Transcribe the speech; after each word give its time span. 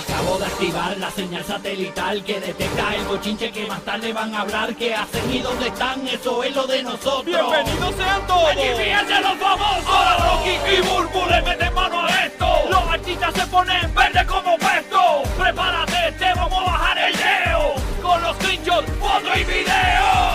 Acabo 0.00 0.38
de 0.38 0.46
activar 0.46 0.96
la 0.96 1.10
señal 1.10 1.44
satelital 1.44 2.24
que 2.24 2.40
detecta 2.40 2.94
el 2.94 3.04
bochinche 3.04 3.52
que 3.52 3.66
más 3.66 3.82
tarde 3.82 4.14
van 4.14 4.34
a 4.34 4.40
hablar. 4.40 4.74
¿Qué 4.74 4.94
hacen 4.94 5.30
y 5.30 5.40
dónde 5.40 5.68
están? 5.68 6.08
Eso 6.08 6.42
es 6.42 6.56
lo 6.56 6.66
de 6.66 6.82
nosotros. 6.82 7.26
¡Bienvenidos 7.26 7.94
sean 7.96 8.26
todos! 8.26 8.50
¡Aquí 8.50 8.62
fíjense 8.78 9.20
los 9.20 9.36
famosos! 9.36 9.86
Ahora 9.86 10.16
Rocky 10.16 10.56
y 10.74 10.80
Burbu 10.80 11.26
le 11.28 11.42
meten 11.42 11.74
mano 11.74 12.06
a 12.06 12.08
esto. 12.24 12.46
Los 12.70 12.82
artistas 12.88 13.34
se 13.34 13.46
ponen 13.48 13.94
verde 13.94 14.26
como 14.26 14.56
puesto. 14.56 15.22
Prepárate, 15.38 16.12
te 16.18 16.34
vamos 16.34 16.62
a 16.62 16.64
bajar 16.64 16.98
el 16.98 17.12
leo. 17.12 17.74
Con 18.00 18.22
los 18.22 18.36
screenshots, 18.36 18.90
foto 18.98 19.38
y 19.38 19.44
video. 19.44 20.30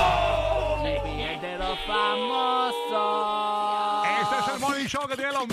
de 1.41 1.57
los 1.57 1.79
famosos. 1.88 2.86
Este 4.21 4.36
es 4.39 4.47
el 4.54 4.59
Morning 4.59 4.86
Show 4.86 5.07
que 5.07 5.16
tiene 5.16 5.32
los 5.32 5.47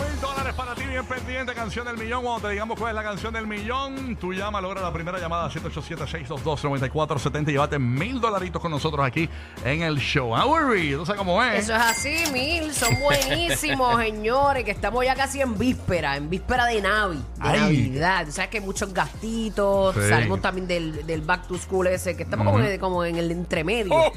para 0.72 0.84
ti, 0.86 0.90
bien 0.90 1.04
pendiente, 1.04 1.54
canción 1.54 1.86
del 1.86 1.96
millón. 1.98 2.22
Cuando 2.22 2.46
te 2.48 2.52
digamos 2.52 2.78
cuál 2.78 2.90
es 2.90 2.96
la 2.96 3.02
canción 3.02 3.32
del 3.34 3.46
millón, 3.46 4.16
tú 4.16 4.32
llama, 4.32 4.60
logra 4.60 4.80
la 4.80 4.92
primera 4.92 5.18
llamada 5.18 5.50
787-622-9470 5.50 7.48
y 7.48 7.52
llévate 7.52 7.78
mil 7.78 8.20
dolaritos 8.20 8.60
con 8.62 8.70
nosotros 8.70 9.04
aquí 9.04 9.28
en 9.64 9.82
el 9.82 9.98
show. 9.98 10.34
Hourry, 10.34 10.92
tú 10.94 11.04
sabes 11.04 11.18
cómo 11.18 11.42
es. 11.42 11.64
Eso 11.64 11.74
es 11.74 11.82
así, 11.82 12.14
Mil, 12.32 12.72
son 12.72 12.98
buenísimos, 13.00 13.96
señores, 14.02 14.64
que 14.64 14.70
estamos 14.70 15.04
ya 15.04 15.14
casi 15.14 15.40
en 15.40 15.58
víspera, 15.58 16.16
en 16.16 16.30
víspera 16.30 16.66
de 16.66 16.80
Navi, 16.80 17.16
de 17.16 17.22
Ay. 17.40 17.60
Navidad. 17.60 18.26
Tú 18.26 18.32
sabes 18.32 18.50
que 18.50 18.58
hay 18.58 18.64
muchos 18.64 18.92
gastitos, 18.94 19.94
Sí. 19.94 20.08
salimos 20.08 20.40
también 20.40 20.66
del, 20.66 21.06
del 21.06 21.20
back 21.22 21.46
to 21.48 21.56
school 21.58 21.86
ese, 21.86 22.16
que 22.16 22.22
estamos 22.22 22.46
como, 22.46 22.60
en, 22.64 22.80
como 22.80 23.04
en 23.04 23.16
el 23.16 23.30
entremedio. 23.30 23.92
Oh, 23.94 24.12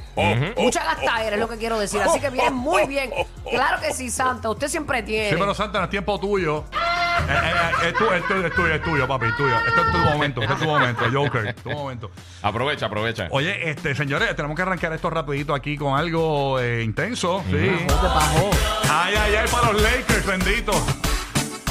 Mucha 0.58 0.84
gastadera 0.84 1.36
es 1.36 1.40
lo 1.40 1.50
que 1.50 1.58
quiero 1.58 1.80
decir, 1.80 2.02
así 2.02 2.20
que 2.20 2.30
viene 2.30 2.52
muy 2.52 2.86
bien. 2.88 3.12
Claro 3.50 3.82
que 3.82 3.94
sí, 3.94 4.10
Santa, 4.10 4.50
usted 4.50 4.68
siempre 4.68 5.04
tiene. 5.04 5.30
Sí, 5.32 5.36
pero 5.38 5.54
Santa, 5.54 5.80
no 5.80 5.84
es 5.86 5.90
tiempo 5.90 6.20
tuyo. 6.20 6.45
Eh, 6.54 7.32
eh, 7.32 7.52
eh, 7.84 7.88
es, 7.90 7.94
tu- 7.96 8.12
es 8.12 8.28
tuyo, 8.28 8.46
es 8.48 8.54
tuyo, 8.54 8.74
es 8.76 8.82
tuyo, 8.84 9.08
papi, 9.08 9.26
es 9.28 9.38
tuyo. 9.38 9.56
Este 9.68 9.82
es 9.82 9.92
tu 9.92 9.98
momento, 10.00 10.42
este 10.42 10.54
es 10.54 10.60
tu 10.60 10.66
momento, 10.66 11.06
Joker, 11.12 11.54
tu 11.56 11.70
momento. 11.72 12.12
Aprovecha, 12.42 12.86
aprovecha. 12.88 13.28
Oye, 13.32 13.70
este, 13.70 13.96
señores, 13.96 14.36
tenemos 14.36 14.56
que 14.56 14.62
arrancar 14.62 14.92
esto 14.94 15.10
rapidito 15.10 15.54
aquí 15.56 15.78
con 15.78 15.98
algo 15.98 16.60
eh, 16.60 16.84
intenso. 16.84 17.44
Sí. 17.50 17.72
Bajó. 17.88 18.50
Ay, 18.92 19.16
ay, 19.16 19.36
ay, 19.36 19.48
para 19.50 19.72
los 19.72 19.82
Lakers, 19.82 20.26
bendito. 20.26 20.72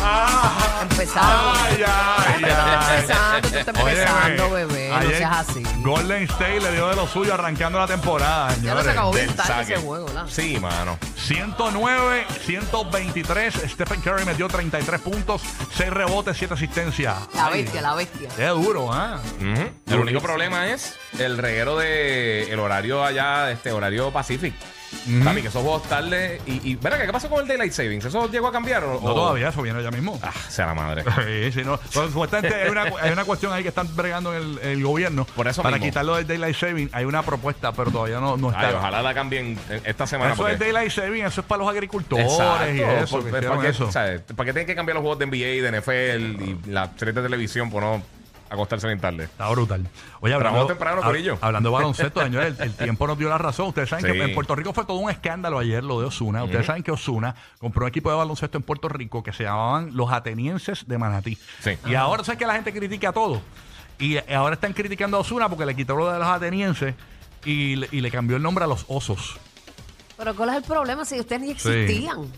Ah, 0.07 0.81
Empezaron. 0.83 1.57
ay, 1.57 1.85
ay, 1.87 2.45
ay. 2.45 2.95
Empezando, 3.01 3.49
tú 3.49 3.57
estás 3.57 3.75
Óyeme, 3.77 3.91
empezando, 4.03 4.51
bebé, 4.51 4.89
no 4.91 4.97
ayer 4.97 5.17
seas 5.17 5.49
así. 5.49 5.63
Golden 5.79 6.23
State 6.25 6.61
le 6.61 6.73
dio 6.73 6.89
de 6.89 6.97
lo 6.97 7.07
suyo 7.07 7.33
arrancando 7.35 7.79
la 7.79 7.87
temporada. 7.87 8.49
Ya 8.63 8.75
no 8.75 8.83
señores. 8.83 8.85
se 8.85 8.91
acabó 8.91 9.13
Del 9.15 9.25
bien 9.27 9.37
tarde 9.37 9.53
saque. 9.53 9.73
ese 9.75 9.83
juego, 9.83 10.07
¿verdad? 10.07 10.27
Sí, 10.29 10.59
mano. 10.61 10.99
109, 11.17 12.27
123. 12.45 13.55
Stephen 13.69 14.01
Curry 14.03 14.25
metió 14.25 14.47
33 14.49 15.01
puntos, 15.01 15.43
6 15.75 15.91
rebotes, 15.91 16.37
7 16.37 16.55
asistencias. 16.55 17.17
La 17.35 17.47
Ay, 17.47 17.63
bestia, 17.63 17.81
la 17.81 17.95
bestia. 17.95 18.29
Qué 18.37 18.47
duro, 18.49 18.93
¿ah? 18.93 19.21
Ujú. 19.41 19.71
El 19.87 20.01
único 20.01 20.21
problema 20.21 20.69
es 20.69 20.95
el 21.19 21.39
reguero 21.39 21.77
de 21.79 22.53
el 22.53 22.59
horario 22.61 23.03
allá, 23.05 23.51
este 23.51 23.73
horario 23.73 24.11
Pacific. 24.13 24.55
Papi, 25.25 25.43
que 25.43 25.49
esos 25.49 25.63
juegos 25.63 25.83
tarde. 25.85 26.41
Y, 26.47 26.71
y 26.73 26.75
¿verdad? 26.77 27.05
¿Qué 27.05 27.13
pasó 27.13 27.29
con 27.29 27.41
el 27.43 27.47
Daylight 27.49 27.73
Savings? 27.73 28.05
¿Eso 28.07 28.31
llegó 28.31 28.47
a 28.49 28.53
cambiar? 28.53 28.83
O, 28.85 29.01
No 29.01 29.11
o- 29.11 29.15
todavía, 29.15 29.49
eso 29.49 29.63
viene 29.63 29.83
ya 29.83 29.91
mismo. 29.91 30.19
Ah, 30.23 30.33
sea 30.49 30.67
la 30.67 30.75
madre. 30.75 31.05
Sí, 31.25 31.53
sí, 31.61 31.65
no. 31.65 31.79
Pero, 31.93 32.09
supuestamente 32.09 32.55
hay 32.55 32.71
una, 32.71 32.83
hay 33.01 33.13
una 33.13 33.25
cuestión 33.25 33.53
ahí 33.53 33.63
que 33.63 33.69
están 33.69 33.89
bregando 33.97 34.35
en 34.35 34.43
el, 34.43 34.59
el 34.61 34.83
gobierno 34.85 35.25
Por 35.37 35.47
eso 35.49 35.63
para 35.63 35.77
mismo. 35.77 35.91
quitarlo 35.91 36.17
del 36.17 36.27
Daylight 36.27 36.57
Saving. 36.57 36.91
Hay 36.93 37.05
una 37.05 37.23
propuesta, 37.23 37.73
pero 37.73 37.91
todavía 37.91 38.21
no, 38.21 38.37
no 38.37 38.49
está. 38.51 38.69
Ay, 38.69 38.75
ojalá 38.77 39.03
la 39.03 39.15
cambien 39.15 39.59
esta 39.85 40.07
semana. 40.07 40.33
Eso 40.33 40.43
porque- 40.43 40.55
es 40.55 40.59
Daylight 40.61 40.91
Saving, 40.91 41.25
eso 41.25 41.41
es 41.43 41.47
para 41.47 41.59
los 41.65 41.69
agricultores 41.71 42.27
Exacto. 42.31 42.73
y 42.75 42.81
eso. 42.81 43.17
Por- 43.21 43.25
que 43.25 43.31
¿Para, 43.49 43.61
qué, 43.63 43.69
eso. 43.69 43.93
¿sabes? 43.93 44.21
¿Para 44.23 44.47
qué 44.47 44.53
tienen 44.53 44.67
que 44.67 44.75
cambiar 44.75 44.95
los 44.95 45.03
juegos 45.03 45.19
de 45.19 45.27
NBA, 45.27 45.63
de 45.71 45.81
NFL 45.81 46.43
y 46.45 46.71
la 46.71 46.91
serie 46.97 47.13
de 47.13 47.23
televisión 47.23 47.71
por 47.71 47.83
no 47.83 48.03
acostarse 48.55 48.87
bien 48.87 49.01
tarde? 49.01 49.25
Está 49.25 49.49
brutal. 49.51 49.87
Oye, 50.21 50.33
hablando, 50.35 50.67
temprano, 50.67 51.03
hab- 51.03 51.05
corillo. 51.07 51.39
hablando 51.41 51.69
de 51.71 51.73
baloncesto, 51.75 52.23
señores, 52.23 52.55
el, 52.59 52.65
el 52.65 52.73
tiempo 52.77 53.07
nos 53.07 53.19
dio 53.19 53.29
la 53.29 53.39
razón. 53.39 53.69
Ustedes 53.69 53.89
saben 53.91 54.05
Sí. 54.07 54.13
que 54.13 54.23
en 54.25 54.35
Puerto 54.35 54.55
Rico 54.55 54.73
fue 54.73 54.85
todo 54.85 54.97
un 54.99 55.11
escándalo 55.11 55.59
ayer 55.59 55.85
lo 55.85 56.01
de 56.01 56.07
Osuna. 56.07 56.45
Ustedes 56.45 56.67
saben 56.67 56.83
que 56.83 56.91
Osuna 56.93 57.35
compró 57.59 57.85
un 57.85 57.89
equipo 57.89 58.11
de 58.11 58.17
baloncesto 58.17 58.57
en 58.59 58.63
Puerto 58.65 58.89
Rico 58.89 59.23
que 59.23 59.33
se 59.33 59.45
llamaban 59.45 59.91
los 59.97 60.11
Atenienses 60.13 60.87
de 60.89 60.99
Manatí. 60.99 61.39
Sí. 61.61 61.73
Y 61.87 61.95
ahora 61.95 62.25
sabes 62.25 62.39
que 62.39 62.47
la 62.47 62.55
gente 62.55 62.73
critica 62.73 63.13
todo. 63.13 63.41
Y 63.99 64.17
ahora 64.33 64.55
están 64.55 64.73
criticando 64.73 65.17
a 65.17 65.21
Osuna 65.21 65.49
porque 65.49 65.67
le 65.67 65.77
quitó 65.77 65.95
lo 65.95 66.11
de 66.11 66.19
los 66.19 66.27
atenienses 66.27 66.95
y, 67.45 67.77
le- 67.77 67.89
y 67.93 68.01
le 68.01 68.11
cambió 68.11 68.37
el 68.37 68.43
nombre 68.43 68.65
a 68.65 68.67
los 68.67 68.85
osos. 68.89 69.37
Pero 70.17 70.35
¿cuál 70.35 70.49
es 70.51 70.57
el 70.57 70.63
problema 70.63 71.05
si 71.05 71.19
ustedes 71.21 71.43
ni 71.43 71.51
existían? 71.51 72.25
Sí, 72.25 72.31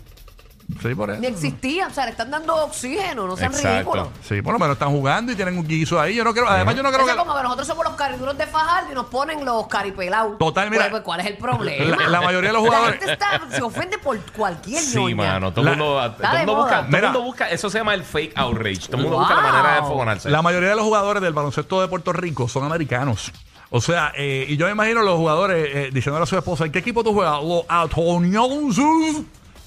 por 0.97 1.11
eso. 1.11 1.21
Ni 1.21 1.27
existían, 1.29 1.91
o 1.91 1.95
sea, 1.95 2.05
le 2.05 2.11
están 2.11 2.31
dando 2.31 2.55
oxígeno, 2.65 3.27
no 3.27 3.37
sean 3.37 3.53
Exacto. 3.53 3.73
ridículos. 3.75 4.09
Sí, 4.27 4.43
por 4.43 4.53
lo 4.53 4.59
menos 4.59 4.75
están 4.75 4.91
jugando 4.91 5.31
y 5.33 5.37
tienen 5.37 5.57
un 5.59 5.67
guiso 5.67 6.01
ahí. 6.01 6.15
Yo 6.15 6.25
no 6.25 6.33
creo, 6.35 6.49
además 6.49 6.75
yo 6.75 6.83
no 6.83 6.89
creo 6.91 7.01
Eso 7.01 7.07
que 7.07 7.13
es 7.13 7.19
como 7.19 7.37
que 7.37 7.43
nosotros 7.43 7.67
somos 7.67 7.85
los 7.87 7.95
cariduros 7.95 8.37
de 8.37 8.47
Fajardo 8.47 8.93
y 8.93 8.95
nos 8.95 9.07
ponen 9.07 9.45
los 9.45 9.67
caripelados. 9.69 10.39
Total, 10.39 10.69
mira. 10.71 10.83
Pues, 10.85 10.91
pues, 10.91 11.03
¿cuál 11.05 11.21
es 11.21 11.27
el 11.27 11.37
problema? 11.39 11.97
La- 11.97 12.09
la 12.09 12.21
mayoría 12.21 12.51
de 12.51 12.55
los 12.55 12.63
jugadores- 12.65 13.01
La 13.01 13.07
gente 13.07 13.13
está- 13.13 13.41
se 13.57 13.63
ofende 13.63 13.99
por 13.99 14.19
cualquier 14.33 14.81
Sí, 14.83 14.97
ñoña. 14.99 15.17
mano. 15.35 15.53
Todo 15.53 15.69
el 15.69 15.77
mundo, 15.77 15.85
todo 15.85 16.31
de 16.33 16.39
mundo 16.39 16.53
moda. 16.53 16.63
busca, 16.65 16.77
todo 16.77 16.87
el 16.87 16.93
Mira. 16.93 17.03
mundo 17.13 17.23
busca. 17.23 17.51
Eso 17.51 17.71
se 17.71 17.79
llama 17.79 17.95
el 17.95 18.03
fake 18.05 18.33
outrage. 18.37 18.87
Todo 18.89 18.97
el 18.97 19.03
mundo 19.05 19.19
busca 19.19 19.35
la 19.35 19.43
Wow. 19.43 19.51
manera 19.53 19.73
de 19.75 19.79
enfogonarse. 19.79 20.31
La 20.31 20.43
mayoría 20.43 20.69
de 20.71 20.77
los 20.77 20.85
jugadores 20.85 21.23
del 21.23 21.33
baloncesto 21.33 21.81
de 21.81 21.89
Puerto 21.89 22.13
Rico 22.13 22.49
son 22.49 22.65
americanos. 22.65 23.33
O 23.71 23.81
sea, 23.81 24.13
eh, 24.17 24.47
y 24.49 24.57
yo 24.57 24.67
me 24.67 24.73
imagino 24.73 25.03
los 25.03 25.17
jugadores 25.17 25.69
eh, 25.75 25.91
diciéndole 25.93 26.23
a 26.23 26.27
su 26.27 26.37
esposa, 26.37 26.65
¿en 26.65 26.73
qué 26.73 26.79
equipo 26.79 27.03
tú 27.03 27.13
juegas? 27.13 27.43
Los 27.43 27.63
Antoniosos. 27.69 29.23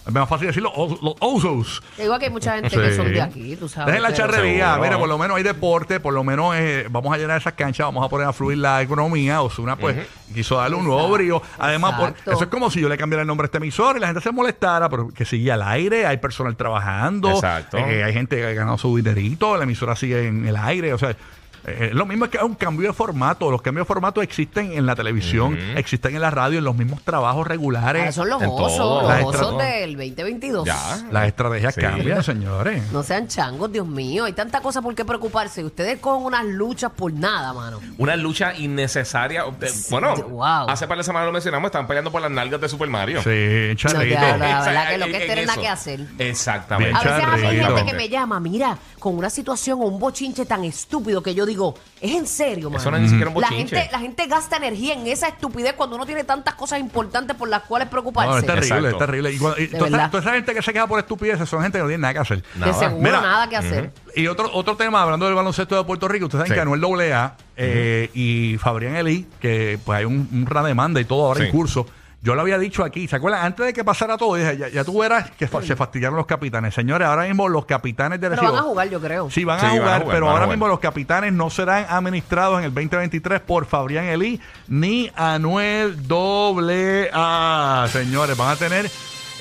Es 0.09 0.13
más 0.13 0.29
fácil 0.29 0.47
decirlo, 0.47 0.71
os- 0.75 1.01
los 1.01 1.13
Osos. 1.19 1.81
Te 1.95 2.01
digo 2.03 2.17
que 2.19 2.25
hay 2.25 2.31
mucha 2.31 2.55
gente 2.55 2.69
Sí. 2.69 2.75
que 2.77 2.95
son 2.95 3.11
de 3.13 3.21
aquí, 3.21 3.55
tú 3.55 3.69
sabes. 3.69 3.87
Dejen 3.87 4.01
la 4.01 4.09
pero- 4.09 4.17
charrería, 4.17 4.65
Seguro. 4.73 4.81
mira, 4.83 4.97
por 4.99 5.07
lo 5.09 5.17
menos 5.17 5.37
hay 5.37 5.43
deporte, 5.43 5.99
por 5.99 6.13
lo 6.13 6.23
menos 6.23 6.55
eh, 6.57 6.87
vamos 6.89 7.13
a 7.13 7.17
llenar 7.17 7.37
esas 7.39 7.53
canchas, 7.53 7.85
vamos 7.87 8.05
a 8.05 8.09
poner 8.09 8.27
a 8.27 8.33
fluir 8.33 8.57
la 8.57 8.81
economía. 8.81 9.41
Osuna, 9.41 9.75
pues, 9.75 9.95
quiso 10.33 10.57
darle 10.57 10.75
un 10.77 10.85
nuevo 10.85 11.07
brío. 11.09 11.41
Además, 11.57 11.93
por- 11.93 12.09
Exacto. 12.09 12.31
eso 12.31 12.43
es 12.43 12.49
como 12.49 12.69
si 12.71 12.81
yo 12.81 12.89
le 12.89 12.97
cambiara 12.97 13.21
el 13.21 13.27
nombre 13.27 13.45
a 13.45 13.47
este 13.47 13.57
emisor 13.57 13.97
y 13.97 13.99
la 13.99 14.07
gente 14.07 14.21
se 14.21 14.31
molestara, 14.31 14.89
pero 14.89 15.09
que 15.09 15.25
sigue 15.25 15.51
al 15.51 15.61
aire, 15.61 16.05
hay 16.05 16.17
personal 16.17 16.55
trabajando, 16.55 17.29
Exacto. 17.31 17.77
eh, 17.77 18.03
hay 18.03 18.13
gente 18.13 18.35
que 18.37 18.45
ha 18.47 18.53
ganado 18.53 18.77
su 18.77 18.95
dinerito, 18.97 19.55
la 19.57 19.63
emisora 19.63 19.95
sigue 19.95 20.27
en 20.27 20.45
el 20.47 20.55
aire, 20.57 20.93
o 20.93 20.97
sea. 20.97 21.15
Eh, 21.65 21.91
lo 21.93 22.05
mismo 22.05 22.25
es 22.25 22.31
que 22.31 22.37
es 22.37 22.43
un 22.43 22.55
cambio 22.55 22.87
de 22.87 22.93
formato. 22.93 23.49
Los 23.51 23.61
cambios 23.61 23.85
de 23.85 23.87
formato 23.87 24.21
existen 24.21 24.71
en 24.73 24.85
la 24.85 24.95
televisión, 24.95 25.57
existen 25.75 26.15
en 26.15 26.21
la 26.21 26.31
radio, 26.31 26.59
en 26.59 26.63
los 26.65 26.75
mismos 26.75 27.03
trabajos 27.03 27.45
regulares. 27.47 28.05
Ah, 28.07 28.11
son 28.11 28.29
los 28.29 28.41
En 28.41 28.49
osos, 28.49 29.03
los 29.03 29.11
estra- 29.13 29.25
osos 29.47 29.57
del 29.57 29.91
2022. 29.95 30.65
Ya. 30.65 30.99
Las 31.11 31.27
estrategias 31.27 31.75
Sí. 31.75 31.81
cambian, 31.81 32.23
señores. 32.23 32.91
No 32.91 33.03
sean 33.03 33.27
changos, 33.27 33.71
Dios 33.71 33.87
mío. 33.87 34.25
Hay 34.25 34.33
tanta 34.33 34.61
cosa 34.61 34.81
por 34.81 34.95
qué 34.95 35.05
preocuparse. 35.05 35.63
Ustedes 35.63 35.99
con 35.99 36.23
unas 36.23 36.45
luchas 36.45 36.91
por 36.91 37.11
nada, 37.13 37.53
mano. 37.53 37.79
Una 37.97 38.15
lucha 38.15 38.53
innecesaria. 38.55 39.43
Eh, 39.61 39.71
Bueno, 39.89 40.15
wow. 40.15 40.69
hace 40.69 40.87
par 40.87 40.97
de 40.97 41.03
semanas 41.03 41.27
lo 41.27 41.33
mencionamos, 41.33 41.67
estaban 41.69 41.87
peleando 41.87 42.11
por 42.11 42.21
las 42.21 42.31
nalgas 42.31 42.59
de 42.61 42.69
Super 42.69 42.87
Mario. 42.89 43.21
Sí, 43.21 43.29
No, 43.69 43.75
charrito. 43.75 44.15
ya, 44.15 44.37
la 44.37 44.61
verdad 44.63 44.89
que 44.89 44.97
lo 44.97 45.05
que 45.07 45.17
es 45.17 45.27
tener 45.27 45.47
nada 45.47 45.61
que 45.61 45.67
hacer. 45.67 45.99
Exactamente. 46.17 46.95
A 46.97 47.03
veces 47.03 47.43
hay 47.43 47.57
gente 47.59 47.85
que 47.85 47.93
me 47.93 48.09
llama, 48.09 48.39
mira, 48.39 48.77
con 48.99 49.17
una 49.17 49.29
situación 49.29 49.79
o 49.81 49.85
un 49.85 49.99
bochinche 49.99 50.45
tan 50.45 50.63
estúpido 50.63 51.21
que 51.23 51.33
yo 51.35 51.45
digo, 51.49 51.75
es 51.99 52.11
en 52.15 52.25
serio, 52.25 52.69
mano. 52.69 52.79
Eso 52.79 52.89
no 52.91 52.97
es 52.97 53.03
ni 53.03 53.09
siquiera 53.09 53.29
un 53.29 53.41
la 53.41 53.49
bochinche. 53.49 53.75
gente, 53.75 53.91
la 53.91 53.99
gente 53.99 54.27
gasta 54.27 54.55
energía 54.57 54.93
en 54.93 55.05
esa 55.07 55.27
estupidez 55.27 55.73
cuando 55.73 55.97
uno 55.97 56.05
tiene 56.05 56.23
tantas 56.23 56.55
cosas 56.55 56.79
importantes 56.79 57.35
por 57.35 57.49
las 57.49 57.63
cuales 57.63 57.87
No, 57.87 57.91
preocuparse. 57.91 58.39
es 58.39 58.45
terrible, 58.45 58.67
Exacto. 58.67 58.89
es 58.89 58.97
terrible. 58.97 59.33
Y, 59.33 59.37
cuando- 59.37 59.61
y 59.61 59.67
toda, 59.67 59.77
esa, 59.87 59.97
verdad. 59.97 60.11
toda 60.11 60.21
esa 60.23 60.33
gente 60.33 60.53
que 60.53 60.61
se 60.61 60.71
queda 60.73 60.87
por 60.87 60.99
estupideces 60.99 61.49
son 61.49 61.61
gente 61.61 61.77
que 61.77 61.81
no 61.83 61.87
tiene 61.89 62.01
nada 62.01 62.13
que 62.13 62.19
hacer. 62.19 62.41
de 62.53 62.59
Nada. 62.59 62.73
seguro 62.73 63.01
Mira, 63.03 63.21
nada 63.21 63.49
que 63.49 63.57
hacer. 63.57 63.91
Y 64.15 64.27
otro 64.27 64.49
otro 64.53 64.75
tema, 64.77 65.01
hablando 65.03 65.25
del 65.25 65.35
baloncesto 65.35 65.75
de 65.75 65.83
Puerto 65.83 66.07
Rico, 66.07 66.25
ustedes 66.27 66.39
saben 66.47 66.51
Sí. 66.51 66.55
que 66.55 66.61
Anuel 66.61 67.11
AA 67.11 67.35
eh, 67.57 68.09
y 68.13 68.57
Fabrián 68.57 68.95
Elí, 68.95 69.27
que 69.41 69.77
pues 69.83 69.99
hay 69.99 70.05
un, 70.05 70.29
un 70.31 70.45
gran 70.45 70.63
demanda 70.65 71.01
y 71.01 71.05
todo 71.05 71.25
ahora 71.25 71.43
en 71.43 71.51
curso. 71.51 71.85
Yo 72.21 72.35
lo 72.35 72.41
había 72.41 72.57
dicho 72.57 72.83
aquí, 72.83 73.07
¿se 73.07 73.15
acuerdan? 73.15 73.45
Antes 73.45 73.65
de 73.67 73.71
que 73.73 73.83
pasara 73.85 74.17
todo, 74.17 74.35
dije, 74.35 74.57
ya, 74.57 74.67
ya 74.67 74.83
tú 74.83 74.99
verás 74.99 75.31
que 75.31 75.47
fa- 75.47 75.61
se 75.61 75.73
fastidiaron 75.77 76.17
los 76.17 76.25
capitanes. 76.25 76.73
Señores, 76.73 77.07
ahora 77.07 77.23
mismo 77.23 77.47
los 77.47 77.65
capitanes 77.65 78.19
de 78.19 78.29
Pero 78.29 78.41
Arecibo- 78.41 78.51
van 78.51 78.59
a 78.59 78.63
jugar, 78.63 78.89
yo 78.89 78.99
creo. 78.99 79.29
Sí, 79.31 79.45
van, 79.45 79.59
Sí, 79.61 79.65
a, 79.65 79.69
van 79.69 79.77
a 79.77 79.79
jugar, 79.79 80.03
pero 80.05 80.25
van 80.25 80.27
a 80.27 80.31
ahora 80.31 80.43
jugar. 80.45 80.49
mismo 80.57 80.67
los 80.67 80.79
capitanes 80.79 81.31
no 81.31 81.49
serán 81.49 81.85
administrados 81.87 82.59
en 82.59 82.65
el 82.65 82.73
2023 82.73 83.39
por 83.39 83.65
Fabrián 83.67 84.03
Elí 84.05 84.41
ni 84.67 85.09
Anuel 85.15 85.95
AA. 86.09 87.87
Señores, 87.89 88.35
van 88.37 88.49
a 88.49 88.55
tener 88.57 88.91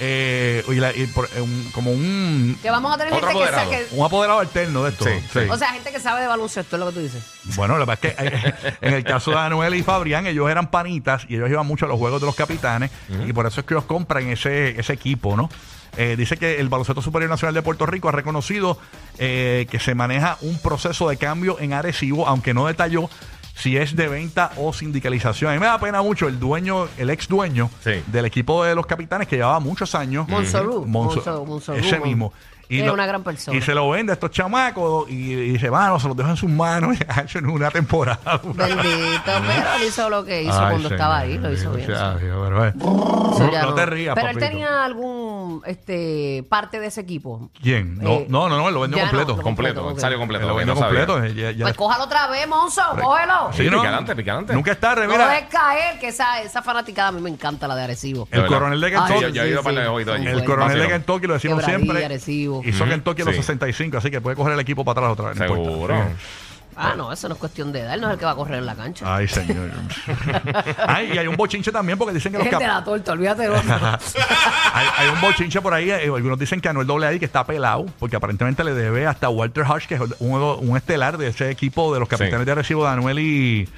eh, 0.00 0.64
y 0.68 0.74
la- 0.76 0.94
y 0.94 1.06
por- 1.06 1.28
eh, 1.36 1.40
un- 1.40 1.70
como 1.72 1.90
un, 1.92 2.58
Que 2.62 2.70
vamos 2.70 2.94
a 2.94 2.98
tener 2.98 3.12
Otro 3.12 3.26
gente 3.28 3.42
que 3.42 3.48
apoderado. 3.48 3.70
saque. 3.72 3.86
un 3.92 4.04
apoderado 4.06 4.38
alterno 4.40 4.84
de 4.84 4.90
esto. 4.90 5.04
Sí, 5.04 5.10
Sí. 5.32 5.40
sí. 5.44 5.48
O 5.50 5.58
sea, 5.58 5.68
gente 5.72 5.90
que 5.92 6.00
sabe 6.00 6.20
de 6.20 6.26
baloncesto, 6.28 6.76
es 6.76 6.80
lo 6.80 6.86
que 6.88 6.92
tú 6.94 7.00
dices. 7.00 7.22
Bueno, 7.56 7.78
la 7.78 7.84
verdad 7.84 7.98
es 8.02 8.14
que 8.14 8.24
eh, 8.24 8.74
en 8.80 8.94
el 8.94 9.04
caso 9.04 9.30
de 9.32 9.38
Anuel 9.38 9.74
y 9.74 9.82
Fabrián, 9.82 10.26
ellos 10.26 10.50
eran 10.50 10.70
panitas 10.70 11.24
y 11.28 11.34
ellos 11.36 11.50
iban 11.50 11.66
mucho 11.66 11.84
a 11.86 11.88
los 11.88 11.98
juegos 11.98 12.20
de 12.20 12.26
los 12.26 12.34
capitanes 12.36 12.90
y 13.26 13.32
por 13.32 13.46
eso 13.46 13.60
es 13.60 13.66
que 13.66 13.74
ellos 13.74 13.84
compran 13.84 14.28
ese, 14.28 14.78
ese 14.78 14.92
equipo, 14.92 15.36
¿no? 15.36 15.48
Eh, 15.96 16.14
dice 16.16 16.36
que 16.36 16.60
el 16.60 16.68
Baloncesto 16.68 17.02
Superior 17.02 17.28
Nacional 17.30 17.54
de 17.54 17.62
Puerto 17.62 17.84
Rico 17.86 18.08
ha 18.08 18.12
reconocido 18.12 18.78
eh, 19.18 19.66
que 19.70 19.80
se 19.80 19.94
maneja 19.96 20.36
un 20.42 20.58
proceso 20.60 21.08
de 21.08 21.16
cambio 21.16 21.58
en 21.58 21.72
Arecibo, 21.72 22.28
aunque 22.28 22.54
no 22.54 22.66
detalló 22.66 23.10
si 23.58 23.76
es 23.76 23.96
de 23.96 24.08
venta 24.08 24.52
o 24.56 24.72
sindicalización. 24.72 25.50
A 25.50 25.54
mí 25.54 25.60
me 25.60 25.66
da 25.66 25.78
pena 25.78 26.00
mucho 26.00 26.28
el 26.28 26.38
dueño, 26.38 26.86
el 26.96 27.10
ex 27.10 27.26
dueño 27.28 27.70
Sí. 27.82 28.02
del 28.06 28.24
equipo 28.24 28.62
de 28.64 28.74
los 28.74 28.86
capitanes 28.86 29.26
que 29.28 29.36
llevaba 29.36 29.58
muchos 29.60 29.94
años. 29.94 30.28
Monsolú. 30.28 30.86
Monso- 30.86 31.44
Monso- 31.44 31.74
ese 31.74 31.98
mismo. 32.00 32.32
Es 32.68 32.84
lo- 32.84 32.92
una 32.92 33.06
gran 33.06 33.22
persona. 33.24 33.56
Y 33.56 33.62
se 33.62 33.74
lo 33.74 33.88
vende 33.88 34.12
a 34.12 34.14
estos 34.14 34.30
chamacos 34.30 35.08
y, 35.10 35.14
y 35.32 35.52
dice, 35.52 35.70
mano, 35.70 35.98
se 35.98 36.06
los 36.06 36.14
deja 36.14 36.28
en 36.30 36.36
sus 36.36 36.50
manos 36.50 36.96
y 37.00 37.04
ha 37.08 37.22
hecho 37.22 37.38
en 37.38 37.46
una 37.48 37.70
temporada. 37.70 38.38
Bendito, 38.44 39.22
pero 39.24 39.74
él 39.76 39.84
hizo 39.88 40.10
lo 40.10 40.22
que 40.22 40.42
hizo 40.42 40.52
Ay, 40.60 40.70
cuando 40.72 40.88
estaba 40.90 41.18
ahí, 41.20 41.38
lo 41.38 41.50
hizo 41.50 41.72
bien. 41.72 41.86
Dios, 41.88 42.16
pero, 42.20 42.66
eh, 42.66 42.72
no, 42.76 43.74
te 43.74 43.86
rías, 43.86 44.14
Pero 44.14 44.28
él 44.28 44.38
tenía 44.38 44.84
algún 44.84 45.27
este 45.66 46.44
parte 46.48 46.80
de 46.80 46.86
ese 46.86 47.00
equipo. 47.00 47.50
¿Quién? 47.62 47.98
No, 47.98 48.10
Eh, 48.12 48.26
no, 48.28 48.48
no, 48.48 48.58
no, 48.58 48.68
él 48.68 48.74
lo 48.74 48.80
vendió 48.80 48.98
ya 48.98 49.04
no, 49.04 49.10
completo. 49.10 49.36
lo 49.36 49.42
Completo, 49.42 49.98
salió 50.00 50.18
completo. 50.18 50.42
Él 50.44 50.48
lo 50.48 50.54
vendió 50.56 50.74
no 50.74 50.80
sabía. 50.80 51.06
completo. 51.06 51.24
eh, 51.26 51.34
ya- 51.34 51.50
ya- 51.52 51.64
Pues 51.64 51.74
cójalo 51.76 52.04
otra 52.04 52.26
vez, 52.28 52.46
Monzo, 52.48 52.82
cógelo. 53.00 53.50
Sí, 53.52 53.64
pica 53.64 53.80
adelante, 53.80 54.16
pica 54.16 54.32
adelante. 54.32 54.52
Nunca 54.54 54.72
es 54.72 54.80
tarde, 54.80 55.06
No 55.06 55.12
mira. 55.12 55.28
dejes 55.28 55.48
caer, 55.50 55.98
que 55.98 56.08
esa, 56.08 56.40
esa 56.42 56.62
fanaticada 56.62 57.08
a 57.08 57.12
mí 57.12 57.20
me 57.20 57.30
encanta, 57.30 57.66
la 57.68 57.74
de 57.76 57.82
Arecibo. 57.84 58.28
El 58.30 58.46
coronel 58.46 58.80
de 58.80 58.86
Ay, 58.88 58.92
Sí, 58.92 58.98
Kentucky. 58.98 59.20
yo, 59.22 59.28
yo 59.28 59.42
he 59.42 59.48
ido 59.48 59.58
sí, 59.60 59.64
para 59.64 59.76
sí. 59.76 59.82
el 59.82 59.88
oído 59.88 60.12
allí. 60.14 60.26
El 60.26 60.32
Bueno, 60.34 60.46
coronel 60.46 60.68
de 60.74 60.78
Vacilón. 60.80 61.00
Kentucky 61.00 61.26
lo 61.26 61.34
decimos 61.34 61.58
Quebradilla, 61.60 61.84
siempre. 61.84 62.04
Arecibo. 62.04 62.62
Hizo 62.64 62.82
Ujú, 62.84 62.90
Kentucky 62.92 63.20
en 63.22 63.26
los 63.26 63.36
sí. 63.36 63.42
65, 63.42 63.96
así 63.98 64.10
que 64.10 64.20
puede 64.20 64.36
coger 64.36 64.52
el 64.54 64.60
equipo 64.60 64.84
para 64.84 65.00
atrás 65.00 65.12
otra 65.12 65.28
vez. 65.30 65.38
no 65.38 65.44
importa. 65.46 65.70
Seguro. 65.70 65.94
Sí. 65.94 66.47
Ah, 66.80 66.94
no, 66.96 67.12
eso 67.12 67.28
no 67.28 67.34
es 67.34 67.40
cuestión 67.40 67.72
de 67.72 67.80
edad, 67.80 67.94
él 67.94 68.00
no 68.00 68.06
es 68.08 68.12
el 68.14 68.18
que 68.18 68.24
va 68.24 68.30
a 68.32 68.36
correr 68.36 68.58
en 68.60 68.66
la 68.66 68.74
cancha. 68.74 69.14
Ay, 69.16 69.26
señor. 69.28 69.70
Ay, 70.86 71.12
y 71.14 71.18
hay 71.18 71.26
un 71.26 71.36
bochinche 71.36 71.72
también 71.72 71.98
porque 71.98 72.14
dicen 72.14 72.32
que 72.32 72.38
los 72.38 72.44
de 72.44 72.50
cap- 72.50 72.60
la 72.62 72.84
torta, 72.84 73.12
olvídate 73.12 73.42
de 73.42 73.48
otro. 73.48 73.74
hay, 74.72 74.86
hay 74.96 75.08
un 75.10 75.20
bochinche 75.20 75.60
por 75.60 75.74
ahí. 75.74 75.90
eh, 75.90 76.04
algunos 76.14 76.38
dicen 76.38 76.60
que 76.60 76.68
Anuel 76.68 76.86
Doble 76.86 77.06
ahí 77.06 77.18
que 77.18 77.24
está 77.24 77.44
pelado 77.44 77.86
porque 77.98 78.16
aparentemente 78.16 78.62
le 78.64 78.74
debe 78.74 79.06
hasta 79.06 79.28
Walter 79.28 79.64
Hush, 79.64 79.86
que 79.86 79.96
es 79.96 80.00
un, 80.20 80.32
un 80.40 80.76
estelar 80.76 81.18
de 81.18 81.28
ese 81.28 81.50
equipo 81.50 81.92
de 81.92 82.00
los 82.00 82.08
capitanes 82.08 82.38
Sí. 82.40 82.44
de 82.46 82.52
Arecibo, 82.52 82.84
de 82.84 82.90
Anuel 82.90 83.18
y, 83.18 83.68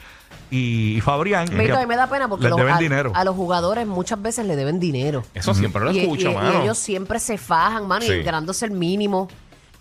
y, 0.51 0.97
y 0.97 1.01
Fabrián. 1.01 1.49
Y 1.51 1.55
me 1.55 1.69
da 1.97 2.07
pena 2.09 2.29
porque 2.29 2.45
les 2.45 2.51
los- 2.51 2.59
deben 2.59 2.75
a, 2.75 2.79
dinero. 2.79 3.13
a 3.15 3.25
los 3.25 3.35
jugadores 3.37 3.87
muchas 3.87 4.21
veces 4.21 4.47
le 4.47 4.57
deben 4.57 4.79
dinero. 4.81 5.25
Eso 5.35 5.55
siempre 5.55 5.83
lo 5.85 5.93
y, 5.93 6.01
escucho, 6.01 6.29
y- 6.29 6.33
y 6.33 6.35
mano. 6.35 6.63
ellos 6.63 6.79
siempre 6.79 7.19
se 7.21 7.39
fajan, 7.39 7.87
mano, 7.89 8.05
Sí. 8.05 8.13
y 8.13 8.23
ganándose 8.23 8.67
el 8.67 8.73
mínimo. 8.73 9.29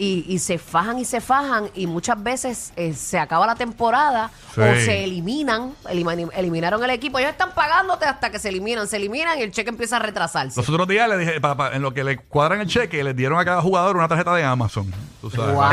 Y, 0.02 0.24
y 0.30 0.40
se 0.40 0.58
fajan 0.58 0.98
y 0.98 1.04
se 1.04 1.20
fajan 1.20 1.70
y 1.76 1.86
muchas 1.86 2.24
veces 2.24 2.72
eh, 2.78 2.94
se 2.94 3.20
acaba 3.20 3.46
la 3.46 3.56
temporada 3.56 4.32
Sí. 4.56 4.62
o 4.62 4.74
se 4.76 5.04
eliminan, 5.04 5.74
elimi- 5.84 6.30
eliminaron 6.34 6.82
el 6.84 6.90
equipo. 6.92 7.20
Ellos 7.20 7.32
están 7.32 7.54
pagándote 7.54 8.06
hasta 8.06 8.30
que 8.32 8.40
se 8.40 8.48
eliminan, 8.48 8.88
se 8.88 8.96
eliminan 8.96 9.38
y 9.38 9.42
el 9.42 9.52
cheque 9.52 9.70
empieza 9.70 9.98
a 9.98 10.00
retrasarse. 10.00 10.58
Los 10.58 10.70
otros 10.70 10.88
días 10.88 11.10
le 11.10 11.18
dije, 11.18 11.42
pa- 11.42 11.58
pa- 11.58 11.74
en 11.76 11.82
lo 11.82 11.94
que 11.94 12.06
le 12.06 12.18
cuadran 12.18 12.62
el 12.62 12.68
cheque, 12.68 13.04
les 13.04 13.14
dieron 13.14 13.38
a 13.40 13.44
cada 13.44 13.62
jugador 13.62 13.98
una 13.98 14.08
tarjeta 14.08 14.34
de 14.36 14.44
Amazon. 14.46 14.90
Tú 15.20 15.30
sabes. 15.30 15.54
Wow, 15.54 15.68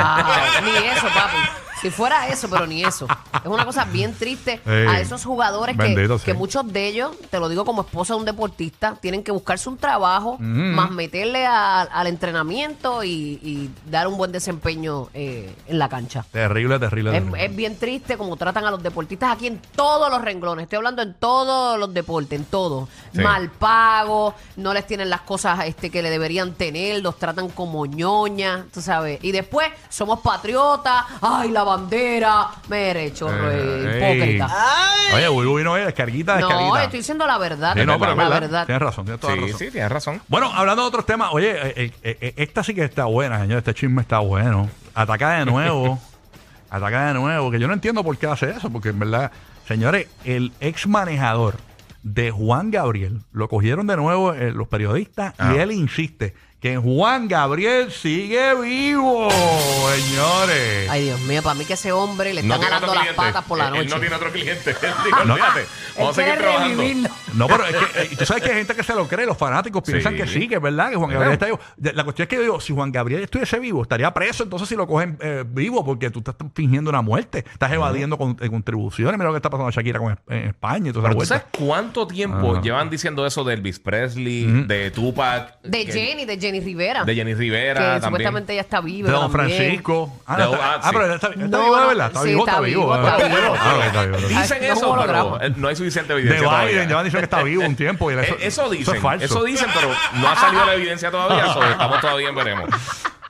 ni 0.64 0.70
eso, 0.88 1.06
papi. 1.14 1.36
Si 1.80 1.90
fuera 1.90 2.28
eso, 2.28 2.48
pero 2.48 2.66
ni 2.66 2.82
eso. 2.82 3.06
Es 3.34 3.46
una 3.46 3.64
cosa 3.64 3.84
bien 3.84 4.14
triste 4.14 4.60
a 4.66 4.98
esos 5.00 5.24
jugadores 5.24 5.76
que, 5.76 5.82
Bendito, 5.94 6.18
sí. 6.18 6.24
que 6.24 6.34
muchos 6.34 6.70
de 6.72 6.86
ellos, 6.88 7.10
te 7.30 7.38
lo 7.38 7.48
digo 7.48 7.64
como 7.64 7.82
esposa 7.82 8.14
de 8.14 8.20
un 8.20 8.24
deportista, 8.26 8.96
tienen 9.00 9.22
que 9.22 9.30
buscarse 9.30 9.68
un 9.68 9.76
trabajo, 9.76 10.36
Mm. 10.38 10.74
más 10.74 10.90
meterle 10.90 11.46
a- 11.46 11.82
al 11.82 12.06
entrenamiento 12.06 13.04
y, 13.04 13.38
y 13.42 13.70
dar 13.90 14.08
un 14.08 14.16
buen 14.16 14.32
desempeño 14.32 15.08
eh, 15.14 15.54
en 15.66 15.78
la 15.78 15.88
cancha. 15.88 16.24
Terrible, 16.32 16.78
terrible. 16.78 17.10
Es, 17.10 17.16
terrible. 17.22 17.44
es 17.44 17.56
bien 17.56 17.78
triste 17.78 18.16
como 18.16 18.36
tratan 18.36 18.64
a 18.64 18.70
los 18.70 18.82
deportistas 18.82 19.32
aquí 19.32 19.46
en 19.46 19.60
todos 19.74 20.10
los 20.10 20.22
renglones. 20.22 20.64
Estoy 20.64 20.78
hablando 20.78 21.02
en 21.02 21.14
todos 21.14 21.78
los 21.78 21.92
deportes, 21.92 22.38
en 22.38 22.44
todos. 22.46 22.88
Sí. 23.12 23.20
Mal 23.20 23.50
pago, 23.50 24.34
no 24.56 24.72
les 24.72 24.86
tienen 24.86 25.10
las 25.10 25.20
cosas 25.22 25.60
este, 25.66 25.90
que 25.90 26.02
le 26.02 26.10
deberían 26.10 26.54
tener, 26.54 27.02
los 27.02 27.18
tratan 27.18 27.48
como 27.50 27.84
ñoña, 27.86 28.66
tú 28.72 28.80
sabes. 28.80 29.18
Y 29.22 29.32
después 29.32 29.68
somos 29.88 30.20
patriotas, 30.20 31.04
ay, 31.20 31.50
la 31.50 31.64
bandera, 31.76 32.46
mere, 32.68 33.12
chorro, 33.12 33.50
Eh, 33.50 33.84
eh, 33.86 34.14
hipócrita. 34.14 34.48
Oye, 35.14 35.28
Bulbu 35.28 35.56
vino 35.56 35.72
hoy, 35.72 35.82
descarguita, 35.82 36.40
No, 36.40 36.48
descarguita. 36.48 36.82
estoy 36.84 36.98
diciendo 37.00 37.26
la 37.26 37.38
verdad, 37.38 37.74
Sí, 37.74 37.86
no, 37.86 37.98
pero 37.98 38.14
la 38.14 38.24
verdad. 38.24 38.40
verdad. 38.40 38.66
Tienes 38.66 38.82
razón, 38.82 39.04
tienes 39.04 39.20
toda 39.20 39.34
Sí, 39.34 39.40
razón. 39.40 39.58
sí, 39.58 39.70
tienes 39.70 39.92
razón. 39.92 40.22
Bueno, 40.28 40.50
hablando 40.52 40.82
de 40.82 40.88
otros 40.88 41.06
temas, 41.06 41.30
oye, 41.32 41.50
eh, 41.52 41.92
eh, 42.02 42.18
eh, 42.20 42.34
esta 42.36 42.62
sí 42.64 42.74
que 42.74 42.84
está 42.84 43.04
buena, 43.04 43.40
señor. 43.40 43.58
Este 43.58 43.74
chisme 43.74 44.02
está 44.02 44.18
bueno. 44.18 44.68
Ataca 44.94 45.38
de 45.38 45.44
nuevo. 45.46 45.98
ataca 46.70 47.08
de 47.08 47.14
nuevo. 47.14 47.50
Que 47.50 47.58
yo 47.60 47.68
no 47.68 47.74
entiendo 47.74 48.02
por 48.02 48.16
qué 48.18 48.26
hace 48.26 48.50
eso, 48.50 48.70
porque 48.70 48.88
en 48.90 48.98
verdad, 48.98 49.30
señores, 49.68 50.08
el 50.24 50.52
ex 50.60 50.86
manejador 50.86 51.56
de 52.02 52.30
Juan 52.30 52.70
Gabriel 52.70 53.20
lo 53.32 53.48
cogieron 53.48 53.86
de 53.86 53.96
nuevo 53.96 54.32
eh, 54.32 54.52
los 54.52 54.68
periodistas 54.68 55.34
Ah. 55.38 55.52
y 55.54 55.58
él 55.58 55.72
insiste 55.72 56.34
que 56.60 56.76
Juan 56.78 57.28
Gabriel 57.28 57.92
sigue 57.92 58.54
vivo, 58.60 59.28
señores. 59.30 60.88
Ay, 60.90 61.04
Dios 61.04 61.20
mío, 61.20 61.42
para 61.42 61.54
mí 61.54 61.64
que 61.64 61.74
ese 61.74 61.92
hombre 61.92 62.32
le 62.34 62.40
están 62.40 62.58
otro 62.60 62.70
las 62.86 62.90
cliente. 62.90 63.12
patas 63.14 63.44
por 63.44 63.58
la 63.58 63.70
noche. 63.70 63.82
Él 63.82 63.88
no 63.90 64.00
tiene 64.00 64.14
otro 64.16 64.32
cliente. 64.32 64.70
Él 64.82 64.92
dijo, 65.04 65.24
No. 65.24 65.34
olvídate. 65.34 65.66
Vamos 65.96 66.18
a 66.18 66.22
seguir 66.22 66.38
trabajando. 66.38 66.76
revivirlo. 66.82 67.08
No, 67.34 67.46
pero 67.46 67.64
es 67.66 67.76
que 67.76 68.02
eh, 68.02 68.16
tú 68.18 68.24
sabes 68.26 68.42
que 68.42 68.50
hay 68.50 68.56
gente 68.56 68.74
que 68.74 68.82
se 68.82 68.94
lo 68.94 69.06
cree, 69.06 69.26
los 69.26 69.36
fanáticos 69.36 69.82
piensan 69.82 70.12
Sí. 70.14 70.18
que 70.18 70.26
sí, 70.26 70.48
que 70.48 70.56
es 70.56 70.62
verdad, 70.62 70.90
que 70.90 70.96
Juan. 70.96 71.10
Gabriel 71.10 71.32
está 71.34 71.46
vivo. 71.46 71.60
De- 71.76 71.92
La 71.92 72.04
cuestión 72.04 72.24
es 72.24 72.28
que 72.30 72.36
yo 72.36 72.42
digo, 72.42 72.60
si 72.60 72.72
Juan 72.74 72.90
Gabriel 72.92 73.22
estuviese 73.22 73.58
vivo, 73.58 73.82
estaría 73.82 74.12
preso, 74.12 74.42
entonces 74.44 74.68
si 74.68 74.76
lo 74.76 74.86
cogen 74.86 75.18
eh, 75.20 75.44
vivo, 75.46 75.84
porque 75.84 76.10
tú 76.10 76.18
estás 76.20 76.34
fingiendo 76.54 76.90
una 76.90 77.02
muerte, 77.02 77.44
estás 77.52 77.72
evadiendo 77.72 78.16
con- 78.18 78.36
eh, 78.40 78.48
contribuciones, 78.50 79.14
mira 79.14 79.26
lo 79.26 79.32
que 79.32 79.38
está 79.38 79.50
pasando 79.50 79.68
a 79.68 79.72
Shakira 79.72 79.98
con, 79.98 80.18
en 80.28 80.48
España 80.48 80.90
y 80.90 80.92
toda 80.92 81.08
esa 81.08 81.08
Pero 81.08 81.10
tú 81.10 81.16
vuelta. 81.16 81.38
sabes 81.38 81.46
cuánto 81.56 82.06
tiempo 82.06 82.60
llevan 82.60 82.88
diciendo 82.90 83.26
eso 83.26 83.44
de 83.44 83.54
Elvis 83.54 83.78
Presley, 83.78 84.64
de 84.66 84.90
Tupac, 84.90 85.60
De 85.62 85.84
que- 85.86 85.92
Jenny, 85.92 86.24
de 86.24 86.38
Jenny 86.46 86.60
Rivera. 86.60 87.04
de 87.04 87.14
Jenny 87.14 87.32
que 87.32 87.38
Rivera 87.38 87.74
también. 87.80 88.02
supuestamente 88.02 88.52
ella 88.52 88.62
está 88.62 88.80
viva. 88.80 89.06
De 89.08 89.12
Don 89.12 89.30
también. 89.32 89.56
Francisco. 89.56 90.12
Ah, 90.26 90.32
está, 90.40 90.44
ah, 90.56 90.58
ah, 90.76 90.80
sí. 90.82 90.88
pero 90.92 91.14
está, 91.14 91.26
está 91.28 91.36
No, 91.46 91.62
vivo 91.64 91.76
de 91.80 91.86
verdad. 91.86 92.06
Está 92.06 92.22
sí, 92.22 92.28
vivo, 92.28 92.40
está 92.40 92.52
está 92.52 92.60
vivo. 92.64 92.80
vivo, 92.82 92.94
ah. 92.94 92.96
está 93.16 93.28
vivo. 93.28 93.36
Ah, 93.58 93.86
está 93.86 94.02
vivo. 94.02 94.16
está 94.16 94.26
vivo. 94.28 94.40
Dicen 94.40 94.64
eso, 94.64 94.90
holograma. 94.90 95.38
pero 95.38 95.52
eh, 95.52 95.54
no 95.56 95.68
hay 95.68 95.76
suficiente 95.76 96.12
De 96.14 96.20
evidencia 96.20 96.48
Biden, 96.48 96.70
todavía. 96.70 96.88
ya 96.88 97.02
dicen 97.04 97.20
que 97.20 97.24
está 97.24 97.42
vivo 97.42 97.64
un 97.64 97.76
tiempo. 97.76 98.10
Y 98.10 98.14
Eh, 98.14 98.20
eso, 98.22 98.36
Eso 98.40 98.70
dicen, 98.70 98.82
Eso 98.82 98.94
es 98.94 99.00
falso. 99.02 99.24
eso 99.24 99.44
dicen, 99.44 99.68
pero 99.74 99.90
no 100.14 100.28
ha 100.28 100.36
salido 100.36 100.64
la 100.66 100.74
evidencia 100.74 101.10
todavía, 101.10 101.46
so, 101.52 101.62
estamos 101.64 102.00
todavía 102.00 102.28
en 102.28 102.34
veremos. 102.34 102.70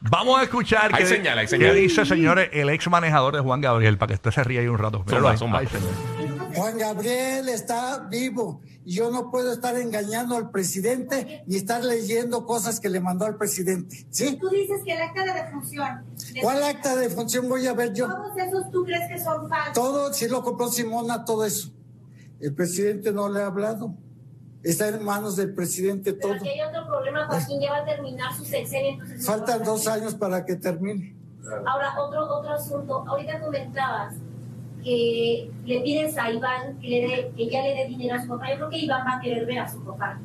Vamos 0.08 0.38
a 0.38 0.42
escuchar 0.44 0.90
Hay 0.94 1.02
qué, 1.02 1.06
señal, 1.06 1.38
hay 1.38 1.46
qué 1.46 1.50
señal. 1.50 1.74
dice, 1.74 2.04
señores, 2.06 2.50
el 2.52 2.68
ex 2.70 2.88
manejador 2.88 3.34
de 3.34 3.40
Juan 3.40 3.60
Gabriel, 3.60 3.98
para 3.98 4.08
que 4.08 4.14
usted 4.14 4.30
se 4.30 4.44
ríe 4.44 4.60
ahí 4.60 4.68
un 4.68 4.78
rato. 4.78 5.02
Míralo 5.06 5.28
ahí. 5.28 5.36
zumba. 5.38 5.58
Ay, 5.60 5.66
señor. 5.66 6.15
Juan 6.56 6.78
Gabriel 6.78 7.48
está 7.48 7.98
vivo 8.10 8.60
y 8.84 8.94
yo 8.94 9.10
no 9.10 9.30
puedo 9.30 9.52
estar 9.52 9.76
engañando 9.76 10.36
al 10.36 10.50
presidente 10.50 11.42
ni 11.46 11.56
estar 11.56 11.84
leyendo 11.84 12.46
cosas 12.46 12.78
que 12.80 12.88
le 12.88 13.00
mandó 13.00 13.24
al 13.26 13.36
presidente. 13.36 14.06
¿Sí? 14.10 14.36
Tú 14.40 14.48
dices 14.48 14.80
que 14.84 14.92
el 14.94 15.02
acta 15.02 15.24
de 15.24 15.32
defunción. 15.42 16.04
de- 16.34 16.40
¿Cuál 16.40 16.62
acta 16.62 16.94
de 16.96 17.10
función 17.10 17.48
voy 17.48 17.66
a 17.66 17.72
ver 17.74 17.92
yo? 17.92 18.06
Todos 18.06 18.36
esos 18.38 18.70
tú 18.70 18.84
crees 18.84 19.08
que 19.08 19.18
son 19.18 19.48
falsos. 19.48 19.74
Todo, 19.74 20.12
si 20.12 20.28
lo 20.28 20.42
compró 20.42 20.68
Simona, 20.68 21.24
todo 21.24 21.44
eso. 21.44 21.72
El 22.40 22.54
presidente 22.54 23.12
no 23.12 23.28
le 23.28 23.42
ha 23.42 23.46
hablado. 23.46 23.94
Está 24.62 24.88
en 24.88 25.04
manos 25.04 25.36
del 25.36 25.54
presidente 25.54 26.12
Pero 26.12 26.28
todo. 26.28 26.34
aquí 26.38 26.48
hay 26.48 26.60
otro 26.60 26.86
problema, 26.86 27.26
Joaquín, 27.26 27.60
ya 27.60 27.70
va 27.70 27.78
a 27.78 27.84
terminar 27.84 28.34
su 28.34 28.44
sexenio. 28.44 29.04
no 29.04 29.22
Faltan 29.22 29.62
dos 29.62 29.86
años 29.86 30.14
para 30.14 30.44
que 30.44 30.56
termine. 30.56 31.14
Ahora, 31.66 31.94
otro, 32.00 32.26
otro 32.38 32.50
asunto. 32.52 33.04
Ahorita 33.06 33.40
comentabas 33.40 34.14
que 34.86 35.50
le 35.66 35.80
pides 35.80 36.16
a 36.16 36.30
Iván 36.30 36.78
que, 36.80 36.88
le 36.88 37.00
dé- 37.08 37.32
que 37.36 37.50
ya 37.50 37.60
le 37.62 37.74
dé 37.74 37.86
dinero 37.88 38.14
a 38.14 38.22
su 38.22 38.28
papá. 38.28 38.50
Yo 38.50 38.56
creo 38.58 38.70
que 38.70 38.78
Iván 38.78 39.04
va 39.04 39.16
a 39.16 39.20
querer 39.20 39.44
ver 39.44 39.58
a 39.58 39.68
su 39.68 39.82
papá. 39.82 40.20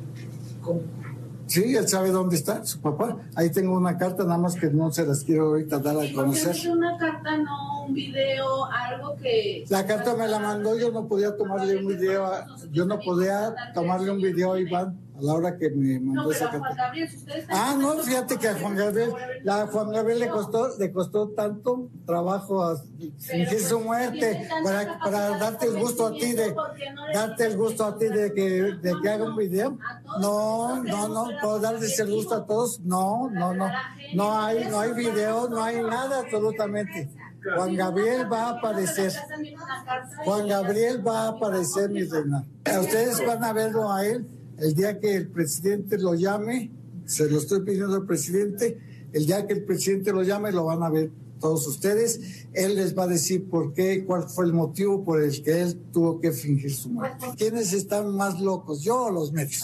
Sí, 1.46 1.74
él 1.76 1.86
sabe 1.88 2.10
dónde 2.12 2.36
está 2.36 2.64
su 2.64 2.80
papá. 2.80 3.16
Ahí 3.34 3.50
tengo 3.50 3.76
una 3.76 3.98
carta, 3.98 4.22
nada 4.22 4.38
más 4.38 4.54
que 4.54 4.68
no 4.70 4.90
se 4.92 5.04
las 5.04 5.24
quiero 5.24 5.46
ahorita 5.48 5.80
dar 5.80 5.96
a 5.98 6.04
¿Y 6.04 6.12
por 6.14 6.24
qué 6.32 6.40
conocer. 6.40 6.56
no 6.68 6.72
una 6.74 6.96
carta, 6.96 7.36
no 7.38 7.84
un 7.86 7.92
video, 7.92 8.64
algo 8.66 9.16
que... 9.16 9.64
La 9.68 9.84
carta 9.84 10.14
me 10.14 10.28
la 10.28 10.38
mandó, 10.38 10.78
yo 10.78 10.92
no 10.92 11.08
podía 11.08 11.36
tomarle 11.36 11.76
un 11.78 11.88
video, 11.88 12.24
a- 12.24 12.46
yo 12.70 12.86
no 12.86 13.00
podía 13.00 13.52
tomarle 13.74 14.12
un 14.12 14.22
video 14.22 14.52
a 14.52 14.60
Iván 14.60 14.96
a 15.14 15.22
la 15.22 15.34
hora 15.34 15.56
que 15.56 15.70
me 15.70 16.00
No, 16.00 16.14
mandó 16.14 16.30
pero 16.30 16.32
esa 16.32 16.46
a 16.46 16.58
Juan. 16.58 16.76
Gabriel, 16.76 17.08
ustedes 17.14 17.46
Ah, 17.50 17.76
no, 17.78 17.94
fíjate 17.98 18.36
que 18.38 18.48
a 18.48 18.54
Juan 18.58 18.76
Gabriel, 18.76 19.12
la 19.44 19.66
Juan 19.66 19.90
Gabriel 19.90 20.18
le 20.20 20.28
costó, 20.28 20.68
le 20.78 20.92
costó 20.92 21.28
tanto 21.30 21.88
trabajo 22.06 22.62
a 22.64 22.76
fingir 23.18 23.60
su 23.60 23.80
muerte 23.80 24.48
para, 24.64 24.98
para 24.98 25.38
darte 25.38 25.66
el 25.66 25.78
gusto 25.78 26.06
a 26.06 26.12
ti 26.12 26.32
de 26.32 26.54
darte 27.12 27.46
el 27.46 27.56
gusto 27.56 27.84
a 27.84 27.98
ti 27.98 28.06
de 28.06 28.32
que, 28.32 28.50
de 28.80 28.94
que 29.02 29.08
haga 29.08 29.24
un 29.24 29.36
video. 29.36 29.78
No, 30.20 30.82
no, 30.82 31.08
no, 31.08 31.28
puedo 31.40 31.58
darles 31.58 31.98
el 32.00 32.10
gusto 32.10 32.34
a 32.34 32.46
todos. 32.46 32.80
No, 32.80 33.28
no, 33.30 33.54
no, 33.54 33.70
no 34.14 34.40
hay, 34.40 34.66
no 34.68 34.80
hay 34.80 34.92
video, 34.92 35.48
no 35.48 35.62
hay 35.62 35.82
nada 35.82 36.20
absolutamente. 36.20 37.10
Juan 37.56 37.74
Gabriel 37.74 38.32
va 38.32 38.44
a 38.46 38.50
aparecer. 38.50 39.12
Juan 40.24 40.46
Gabriel 40.46 41.06
va 41.06 41.24
a 41.24 41.28
aparecer, 41.28 41.90
mi 41.90 42.04
reina. 42.04 42.44
Ustedes 42.80 43.24
van 43.26 43.42
a 43.42 43.52
verlo 43.52 43.92
a 43.92 44.06
él 44.06 44.26
el 44.62 44.74
día 44.74 45.00
que 45.00 45.14
el 45.14 45.28
presidente 45.28 45.98
lo 45.98 46.14
llame. 46.14 46.70
Se 47.04 47.28
lo 47.28 47.38
estoy 47.38 47.62
pidiendo 47.62 47.96
al 47.96 48.06
presidente. 48.06 48.78
El 49.12 49.26
día 49.26 49.46
que 49.46 49.54
el 49.54 49.64
presidente 49.64 50.12
lo 50.12 50.22
llame, 50.22 50.52
lo 50.52 50.64
van 50.64 50.82
a 50.82 50.88
ver 50.88 51.10
todos 51.42 51.66
ustedes. 51.66 52.46
Él 52.54 52.76
les 52.76 52.96
va 52.96 53.02
a 53.02 53.06
decir 53.08 53.50
por 53.50 53.74
qué, 53.74 54.04
cuál 54.06 54.22
fue 54.28 54.46
el 54.46 54.54
motivo 54.54 55.04
por 55.04 55.22
el 55.22 55.42
que 55.42 55.60
él 55.60 55.78
tuvo 55.92 56.20
que 56.20 56.32
fingir 56.32 56.74
su 56.74 56.88
muerte. 56.88 57.26
¿Quiénes 57.36 57.74
están 57.74 58.16
más 58.16 58.40
locos, 58.40 58.82
yo 58.82 59.04
o 59.04 59.10
los 59.10 59.32
medios? 59.32 59.62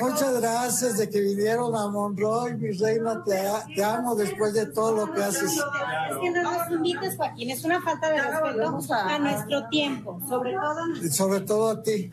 Muchas 0.00 0.40
gracias 0.40 0.98
de 0.98 1.08
que 1.08 1.20
vinieron 1.20 1.76
a 1.76 1.88
Monroy, 1.88 2.56
mi 2.56 2.70
reina, 2.72 3.22
te, 3.22 3.38
te 3.74 3.84
amo 3.84 4.14
después 4.14 4.54
de 4.54 4.66
todo 4.66 5.06
lo 5.06 5.12
que 5.12 5.22
haces. 5.22 5.52
Es 5.52 6.16
que 6.20 6.30
no 6.30 6.42
nos 6.42 6.70
invites, 6.70 7.16
Joaquín, 7.16 7.50
es 7.50 7.64
una 7.64 7.80
falta 7.82 8.10
de 8.10 8.22
respeto 8.22 8.94
a 8.94 9.18
nuestro 9.18 9.68
tiempo, 9.68 10.20
sobre 10.28 10.54
todo 10.54 11.10
sobre 11.10 11.40
todo 11.40 11.68
a 11.68 11.82
ti. 11.82 12.10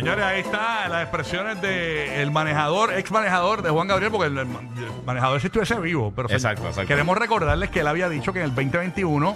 Señores, 0.00 0.24
ahí 0.24 0.40
está 0.40 0.88
las 0.88 1.02
expresiones 1.02 1.60
del 1.62 2.30
manejador, 2.30 2.92
ex 2.92 3.10
manejador 3.10 3.62
de 3.62 3.70
Juan 3.70 3.88
Gabriel, 3.88 4.10
porque 4.12 4.26
el, 4.26 4.38
el 4.38 4.46
manejador 5.06 5.40
si 5.40 5.46
estuviese 5.46 5.74
vivo. 5.80 6.12
Pero 6.14 6.28
Exacto, 6.30 6.66
exacto. 6.66 6.86
queremos 6.86 7.16
recordarles 7.16 7.70
que 7.70 7.80
él 7.80 7.86
había 7.86 8.08
dicho 8.08 8.32
que 8.32 8.40
en 8.40 8.44
el 8.46 8.54
2021 8.54 9.34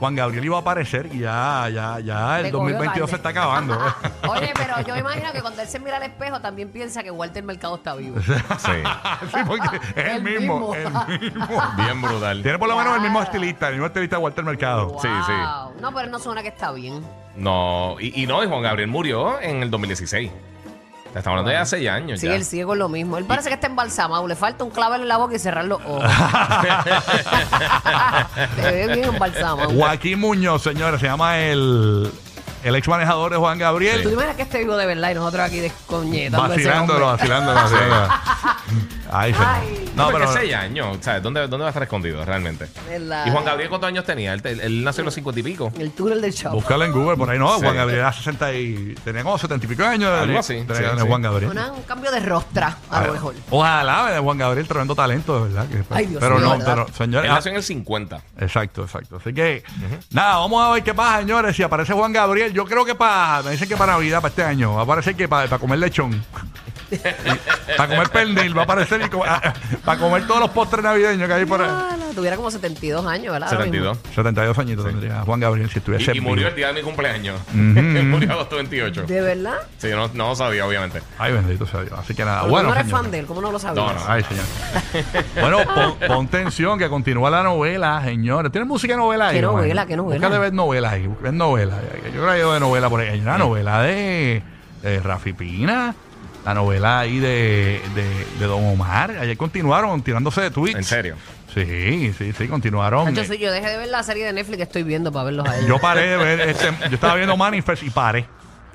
Juan 0.00 0.16
Gabriel 0.16 0.44
iba 0.46 0.56
a 0.56 0.60
aparecer 0.60 1.10
y 1.12 1.18
ya, 1.20 1.68
ya, 1.68 2.00
ya 2.00 2.38
el 2.38 2.44
Le 2.44 2.50
cogió 2.52 2.70
2022 2.70 3.10
se 3.10 3.16
está 3.16 3.28
acabando. 3.28 3.78
Oye, 4.30 4.50
pero 4.56 4.80
yo 4.80 4.96
imagino 4.96 5.30
que 5.30 5.42
cuando 5.42 5.60
él 5.62 5.68
se 5.68 5.78
mira 5.78 5.98
al 5.98 6.02
espejo 6.04 6.40
también 6.40 6.70
piensa 6.70 7.02
que 7.02 7.10
Walter 7.10 7.44
Mercado 7.44 7.76
está 7.76 7.94
vivo. 7.94 8.18
Sí. 8.22 8.32
sí, 8.32 9.38
porque 9.46 9.76
es 9.76 9.96
el 10.06 10.16
El 10.16 10.22
mismo, 10.22 10.74
mismo. 10.74 11.04
el 11.06 11.20
mismo. 11.20 11.62
Bien 11.76 12.00
brutal. 12.02 12.42
Tiene 12.42 12.58
por 12.58 12.68
lo 12.68 12.76
menos 12.76 12.96
el 12.96 13.02
mismo 13.02 13.20
estilista, 13.22 13.68
el 13.68 13.74
mismo 13.74 13.86
estilista 13.86 14.16
de 14.16 14.22
Walter 14.22 14.44
Mercado. 14.44 14.96
Sí, 15.02 15.08
sí. 15.26 15.80
No, 15.82 15.92
pero 15.92 16.06
él 16.06 16.10
no 16.10 16.18
suena 16.18 16.40
que 16.42 16.48
está 16.48 16.72
bien. 16.72 17.04
No, 17.36 17.96
y, 18.00 18.22
y 18.22 18.26
no, 18.26 18.42
y 18.44 18.48
Juan 18.48 18.62
Gabriel 18.62 18.88
murió 18.88 19.40
en 19.40 19.62
el 19.62 19.70
2016. 19.70 20.30
Estamos 21.06 21.26
hablando 21.26 21.50
de 21.50 21.56
hace 21.56 21.82
ya 21.82 21.94
años 21.94 22.20
Sí, 22.20 22.28
ya. 22.28 22.36
él 22.36 22.44
sigue 22.44 22.64
con 22.64 22.78
lo 22.78 22.88
mismo. 22.88 23.18
Él 23.18 23.24
parece 23.24 23.48
que 23.48 23.54
está 23.56 23.66
embalsamado. 23.66 24.28
Le 24.28 24.36
falta 24.36 24.62
un 24.62 24.70
clavel 24.70 25.00
en 25.02 25.08
la 25.08 25.16
boca 25.16 25.34
y 25.34 25.40
cerrar 25.40 25.64
los 25.64 25.80
ojos. 25.84 26.04
Se 28.56 28.62
ve 28.72 28.86
bien 28.94 29.04
embalsamado. 29.14 29.70
Joaquín 29.70 30.20
Muñoz, 30.20 30.62
señores, 30.62 31.00
se 31.00 31.06
llama 31.06 31.38
el, 31.40 32.10
el 32.62 32.76
ex 32.76 32.86
manejador 32.88 33.32
de 33.32 33.38
Juan 33.38 33.58
Gabriel. 33.58 34.02
¿Tú 34.02 34.08
te 34.10 34.14
imaginas 34.14 34.36
que 34.36 34.42
esté 34.42 34.58
vivo 34.58 34.76
de 34.76 34.86
verdad 34.86 35.10
y 35.10 35.14
nosotros 35.14 35.42
aquí 35.44 35.60
descoñetando 35.60 36.44
a 36.44 36.54
ese 36.56 36.68
Vacilándolo, 36.68 37.06
vacilándolo, 37.06 37.54
vacilándolo. 37.60 38.08
Ay. 39.10 39.34
Ay. 39.38 39.90
No, 39.96 40.04
No, 40.06 40.12
pero 40.12 40.26
pero. 40.28 40.32
seis 40.40 40.54
años. 40.54 40.98
¿sabes? 41.00 41.22
¿Dónde, 41.22 41.40
¿Dónde 41.42 41.58
va 41.58 41.66
a 41.66 41.70
estar 41.70 41.82
escondido 41.82 42.24
realmente? 42.24 42.66
¿Verdad? 42.88 43.26
¿Y 43.26 43.30
Juan 43.30 43.44
Gabriel 43.44 43.68
cuántos 43.68 43.88
años 43.88 44.04
tenía? 44.04 44.32
Él, 44.34 44.40
él- 44.44 44.60
él 44.60 44.84
nació 44.84 45.00
en 45.02 45.06
los 45.06 45.14
cincuenta 45.14 45.40
y 45.40 45.42
pico. 45.42 45.72
El 45.78 45.90
túnel 45.92 46.20
del 46.20 46.32
show. 46.32 46.52
Búscalo 46.52 46.84
en 46.84 46.92
Google, 46.92 47.16
por 47.16 47.28
ahí 47.30 47.38
no. 47.38 47.54
Sí. 47.56 47.62
Juan 47.62 47.76
Gabriel 47.76 48.00
era 48.00 48.12
60 48.12 48.52
y. 48.54 48.94
Tenía 49.04 49.22
como 49.22 49.36
70 49.38 49.64
y 49.66 49.68
pico 49.68 49.82
de 49.82 49.88
años. 49.88 50.10
Algo 50.10 50.38
así, 50.38 50.60
sí, 50.60 50.66
sí. 50.74 51.06
Juan 51.06 51.22
Gabriel. 51.22 51.50
Una- 51.50 51.72
un 51.72 51.82
cambio 51.82 52.10
de 52.10 52.20
rostra, 52.20 52.76
a 52.90 53.02
lo 53.06 53.12
mejor. 53.12 53.34
Ojalá, 53.50 54.18
Juan 54.22 54.38
Gabriel, 54.38 54.66
tremendo 54.68 54.94
talento, 54.94 55.36
de 55.44 55.52
verdad. 55.52 55.68
que- 55.68 55.84
Ay, 55.94 56.06
Dios 56.06 56.20
pero 56.20 56.36
mío, 56.36 56.44
no, 56.44 56.58
¿verdad? 56.58 56.66
pero, 56.86 56.96
señores. 56.96 57.24
Él 57.26 57.32
ah, 57.32 57.34
nació 57.36 57.50
en 57.50 57.56
el 57.56 57.62
50. 57.62 58.22
Exacto, 58.38 58.82
exacto. 58.82 59.16
Así 59.16 59.32
que, 59.34 59.62
nada, 60.12 60.36
vamos 60.38 60.64
a 60.64 60.72
ver 60.72 60.82
qué 60.82 60.94
pasa, 60.94 61.18
señores. 61.20 61.56
Si 61.56 61.62
aparece 61.62 61.92
Juan 61.92 62.12
Gabriel, 62.12 62.52
yo 62.52 62.64
creo 62.64 62.84
que 62.84 62.94
para, 62.94 63.42
me 63.42 63.50
dicen 63.52 63.68
que 63.68 63.76
para 63.76 63.92
Navidad, 63.94 64.18
para 64.20 64.28
este 64.30 64.42
año, 64.44 64.74
va 64.74 64.80
a 64.80 64.84
aparecer 64.84 65.14
que 65.16 65.28
para, 65.28 65.48
para 65.48 65.58
comer 65.58 65.78
lechón. 65.78 66.22
para 67.76 67.88
comer 67.88 68.08
pernil, 68.10 68.56
va 68.56 68.62
a 68.62 68.64
aparecer 68.64 69.00
y 69.02 69.08
co- 69.08 69.24
ah, 69.26 69.52
para 69.84 70.00
comer 70.00 70.26
todos 70.26 70.40
los 70.40 70.50
postres 70.50 70.82
navideños 70.82 71.26
que 71.28 71.34
hay 71.34 71.44
por 71.44 71.60
ahí. 71.62 71.68
Ah, 71.70 71.96
no, 71.98 72.06
tuviera 72.14 72.36
como 72.36 72.50
72 72.50 73.06
años, 73.06 73.32
¿verdad? 73.32 73.48
Ahora 73.52 73.64
mismo. 73.66 73.94
72. 73.94 74.14
72 74.14 74.58
añitos 74.58 74.84
tendría 74.86 75.20
Juan 75.22 75.40
Gabriel 75.40 75.70
si 75.70 75.78
estuviese 75.78 76.12
Y, 76.14 76.18
y 76.18 76.20
murió 76.20 76.48
el 76.48 76.54
día 76.56 76.68
de 76.68 76.74
mi 76.74 76.82
cumpleaños. 76.82 77.40
murió 77.52 78.32
agosto 78.32 78.56
28. 78.56 79.02
¿De 79.04 79.20
verdad? 79.20 79.54
Sí, 79.78 79.88
no, 79.90 80.08
no 80.14 80.28
lo 80.28 80.34
sabía, 80.36 80.66
obviamente. 80.66 81.00
Ay, 81.18 81.32
bendito 81.32 81.66
sea 81.66 81.82
Dios. 81.82 81.98
Así 81.98 82.14
que 82.14 82.24
nada, 82.24 82.42
bueno. 82.42 82.68
tú 82.68 82.74
no 82.74 82.80
eres 82.80 82.90
fan 82.90 83.10
de 83.10 83.18
él, 83.20 83.26
¿cómo 83.26 83.40
no 83.40 83.52
lo 83.52 83.58
sabías? 83.58 83.84
No, 83.86 83.92
no. 83.92 84.00
Ay, 84.06 84.24
señor. 84.24 84.44
bueno, 85.40 85.58
pon, 85.74 86.08
pon 86.08 86.28
tensión 86.28 86.78
que 86.78 86.88
continúa 86.88 87.30
la 87.30 87.42
novela, 87.42 88.02
señores. 88.04 88.50
¿Tiene 88.52 88.66
música 88.66 88.94
de 88.94 88.98
novela 88.98 89.28
ahí? 89.28 89.36
¿Qué 89.36 89.42
no, 89.42 89.52
novela? 89.52 89.74
man? 89.82 89.88
¿Qué 89.88 89.96
novela? 89.96 90.18
Búscate 90.20 90.38
ver 90.40 90.52
novelas 90.52 90.92
ahí. 90.92 91.08
Ver 91.22 91.32
novelas. 91.32 91.78
Yo 92.04 92.10
creo 92.10 92.24
que 92.26 92.30
hay 92.30 92.40
de 92.54 92.60
novela 92.60 92.88
por 92.90 93.00
ahí. 93.00 93.08
Hay 93.08 93.20
una 93.20 93.38
novela 93.38 93.82
de, 93.82 94.42
de 94.82 95.00
Rafi 95.00 95.32
Pina. 95.32 95.94
La 96.44 96.54
novela 96.54 97.00
ahí 97.00 97.18
de, 97.18 97.82
de, 97.94 98.26
de 98.38 98.46
Don 98.46 98.64
Omar. 98.64 99.10
Ayer 99.10 99.36
continuaron 99.36 100.02
tirándose 100.02 100.40
de 100.40 100.50
tweets. 100.50 100.76
En 100.78 100.84
serio. 100.84 101.16
Sí, 101.52 102.12
sí, 102.16 102.32
sí, 102.32 102.48
continuaron. 102.48 103.14
Yo, 103.14 103.22
yo 103.34 103.52
dejé 103.52 103.68
de 103.70 103.76
ver 103.76 103.88
la 103.88 104.02
serie 104.02 104.24
de 104.24 104.32
Netflix 104.32 104.56
que 104.56 104.62
estoy 104.62 104.82
viendo 104.84 105.10
para 105.12 105.24
verlos 105.24 105.48
a 105.48 105.56
ellos. 105.56 105.68
Yo 105.68 105.78
paré 105.78 106.08
de 106.08 106.16
ver, 106.16 106.40
este, 106.48 106.72
yo 106.88 106.94
estaba 106.94 107.16
viendo 107.16 107.36
Manifest 107.36 107.82
y 107.82 107.90
paré. 107.90 108.26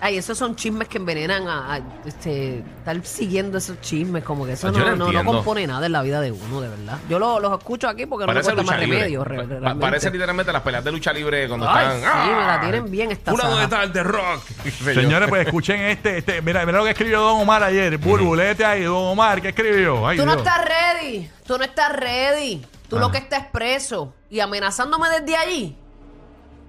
Ay, 0.02 0.18
esos 0.18 0.38
son 0.38 0.56
chismes 0.58 0.88
que 0.90 0.98
envenenan 0.98 1.48
a, 1.48 1.76
a, 1.76 1.80
este, 2.06 2.60
estar 2.60 3.04
siguiendo 3.06 3.58
esos 3.58 3.80
chismes, 3.82 4.24
como 4.26 4.46
que 4.46 4.52
eso 4.52 4.72
Yo 4.72 4.80
no, 4.80 4.96
no 4.96 5.12
no, 5.12 5.24
compone 5.24 5.66
nada 5.66 5.86
en 5.86 5.94
la 5.94 6.02
vida 6.02 6.20
de 6.22 6.32
uno, 6.34 6.60
de 6.62 6.68
verdad. 6.70 7.00
Yo 7.10 7.18
lo- 7.18 7.40
los 7.40 7.58
escucho 7.58 7.88
aquí 7.88 8.06
porque 8.06 8.26
Parece 8.26 8.50
no 8.50 8.58
me 8.58 8.64
cuesta 8.64 8.74
lucha 8.74 8.78
más 8.78 8.82
libre. 8.82 9.00
remedio. 9.00 9.24
re- 9.24 9.38
Pa- 9.38 9.44
pa- 9.44 9.48
realmente. 9.50 9.82
parece 9.82 10.12
literalmente 10.12 10.52
las 10.54 10.62
peleas 10.62 10.84
de 10.84 10.92
lucha 10.92 11.14
libre 11.14 11.48
cuando 11.48 11.70
Ay, 11.70 11.86
están. 11.96 12.02
¡ah! 12.14 12.24
sí, 12.26 12.32
me 12.32 12.46
la 12.46 12.62
tienen 12.62 12.92
bien 12.92 13.12
esta 13.12 13.32
Fulano 13.32 13.58
de 13.58 13.68
tal 13.68 13.94
de 13.94 14.04
rock. 14.04 14.42
Señores, 14.94 15.30
pues 15.30 15.46
escuchen 15.48 15.80
este, 15.82 16.18
este. 16.20 16.42
Mira, 16.42 16.66
mira 16.66 16.78
lo 16.80 16.84
que 16.84 16.92
escribió 16.92 17.22
Don 17.22 17.42
Omar 17.42 17.64
ayer. 17.64 17.98
Burbulete 17.98 18.66
ahí, 18.66 18.84
Don 18.84 18.96
Omar, 18.96 19.42
¿qué 19.42 19.50
escribió? 19.50 20.06
Ay, 20.08 20.18
Tú 20.18 20.26
no 20.26 20.36
Dios. 20.36 20.46
estás 20.46 20.66
ready. 20.66 21.30
Tú 21.48 21.58
no 21.58 21.64
estás 21.64 21.94
ready. 21.96 22.62
Tú 22.90 22.98
Ah. 22.98 23.00
lo 23.00 23.12
que 23.12 23.18
estás 23.18 23.46
preso 23.48 24.14
y 24.30 24.42
amenazándome 24.42 25.08
desde 25.10 25.36
allí. 25.38 25.78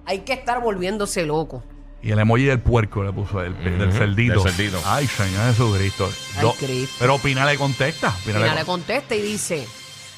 Hay 0.06 0.20
que 0.20 0.32
estar 0.32 0.60
volviéndose 0.62 1.26
loco. 1.26 1.62
Y 2.02 2.12
el 2.12 2.18
emoji 2.18 2.44
del 2.44 2.60
puerco 2.60 3.02
le 3.02 3.12
puso 3.12 3.42
el, 3.42 3.52
del 3.64 3.88
Ujú, 3.88 3.98
cerdito. 3.98 4.42
del 4.42 4.52
cerdito. 4.52 4.80
Ay, 4.84 5.06
Señor 5.06 5.46
Jesucristo. 5.50 6.10
Ay, 6.36 6.48
Cristo. 6.58 6.94
Pero 6.98 7.18
Pina 7.18 7.44
le 7.46 7.56
contesta. 7.56 8.14
Pina 8.24 8.38
Mira, 8.38 8.52
le 8.54 8.60
le 8.60 8.64
con- 8.66 8.80
contesta 8.80 9.14
y 9.14 9.22
dice: 9.22 9.66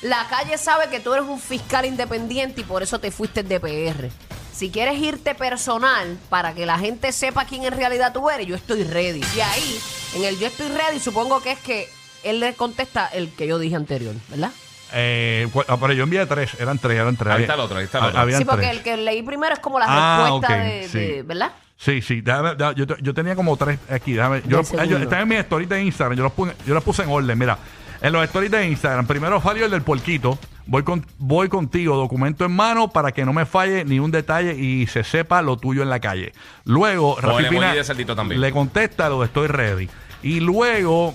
La 0.03 0.27
calle 0.29 0.59
sabe 0.59 0.91
que 0.91 1.01
tú 1.01 1.15
eres 1.15 1.27
un 1.27 1.41
fiscal 1.41 1.87
independiente 1.87 2.61
y 2.61 2.65
por 2.65 2.83
eso 2.83 2.99
te 2.99 3.11
fuiste 3.11 3.43
de 3.43 3.59
PR. 3.61 4.11
Si 4.53 4.71
quieres 4.71 4.99
irte 5.01 5.35
personal 5.37 6.19
para 6.29 6.53
que 6.53 6.67
la 6.67 6.79
gente 6.79 7.13
sepa 7.13 7.45
quién 7.45 7.65
en 7.65 7.73
realidad 7.73 8.13
tú 8.13 8.29
eres, 8.29 8.47
yo 8.47 8.57
estoy 8.57 8.83
ready. 8.83 9.23
Y 9.37 9.41
ahí, 9.41 9.81
en 10.17 10.25
el 10.25 10.39
yo 10.39 10.49
estoy 10.49 10.69
ready, 10.69 10.99
supongo 10.99 11.41
que 11.41 11.53
es 11.53 11.59
que 11.61 11.89
él 12.25 12.41
le 12.41 12.55
contesta 12.55 13.07
el 13.07 13.31
que 13.31 13.47
yo 13.47 13.59
dije 13.61 13.77
anterior, 13.77 14.15
¿verdad? 14.29 14.51
Eh, 14.93 15.49
cu- 15.53 15.65
ah, 15.69 15.77
pero 15.81 15.93
yo 15.93 16.05
envié 16.05 16.25
tres. 16.27 16.55
Eran 16.61 16.79
tres, 16.79 16.99
eran 16.99 17.17
tres. 17.17 17.35
Ahí 17.35 17.43
está 17.43 17.55
el 17.55 17.61
otro, 17.61 17.79
ahí 17.79 17.85
está 17.85 17.99
el 17.99 18.05
otro. 18.07 18.21
habían 18.21 18.39
sí, 18.41 18.45
porque 18.45 18.63
tres. 18.67 18.77
el 18.79 18.83
que 18.83 18.97
leí 18.97 19.23
primero 19.23 19.53
es 19.55 19.61
como 19.61 19.79
la 19.79 19.87
Ah, 19.89 20.19
respuesta 20.23 20.55
ok, 20.55 20.63
de, 20.63 20.89
sí. 20.89 20.99
de- 20.99 21.23
¿verdad? 21.23 21.53
Sí, 21.77 22.03
sí. 22.03 22.21
déjame- 22.23 22.57
déjame- 22.57 22.75
yo, 22.75 22.97
yo 22.99 23.15
tenía 23.15 23.37
como 23.37 23.57
tres 23.57 23.79
aquí. 23.91 24.13
Déjame, 24.15 24.43
yo, 24.47 24.61
ah, 24.79 24.85
yo- 24.85 24.99
están 24.99 25.21
en 25.23 25.29
mi 25.29 25.37
story 25.37 25.67
de 25.67 25.83
Instagram. 25.83 26.17
Yo 26.17 26.25
los, 26.25 26.33
puse, 26.33 26.53
yo 26.67 26.75
los 26.75 26.83
puse 26.83 27.03
en 27.03 27.11
orden. 27.11 27.39
Mira, 27.39 27.59
en 28.01 28.13
los 28.13 28.25
stories 28.25 28.51
de 28.51 28.67
Instagram, 28.67 29.07
primero 29.07 29.41
salió 29.41 29.65
el 29.67 29.71
del 29.71 29.83
porquito. 29.83 30.39
Voy, 30.67 30.83
con, 30.83 31.07
voy 31.19 31.49
contigo, 31.49 31.97
documento 31.97 32.45
en 32.45 32.53
mano 32.53 32.89
para 32.89 33.13
que 33.13 33.25
no 33.25 33.33
me 33.33 33.47
falle 33.47 33.85
ni 33.87 33.99
un 34.01 34.11
detalle 34.11 34.55
y 34.55 34.87
se 34.87 35.03
sepa 35.03 35.41
lo 35.41 35.57
tuyo 35.57 35.83
en 35.83 35.89
la 35.89 35.99
calle. 35.99 36.33
Luego, 36.65 37.17
el 37.19 37.23
Rafi 37.23 37.39
emoji 37.45 37.55
Pina 37.55 37.75
de 37.75 37.85
cerdito 37.85 38.15
también. 38.15 38.39
le 38.41 38.53
contesta 38.53 39.09
lo 39.09 39.21
de 39.21 39.27
estoy 39.27 39.47
ready. 39.47 39.89
Y 40.23 40.41
luego 40.41 41.15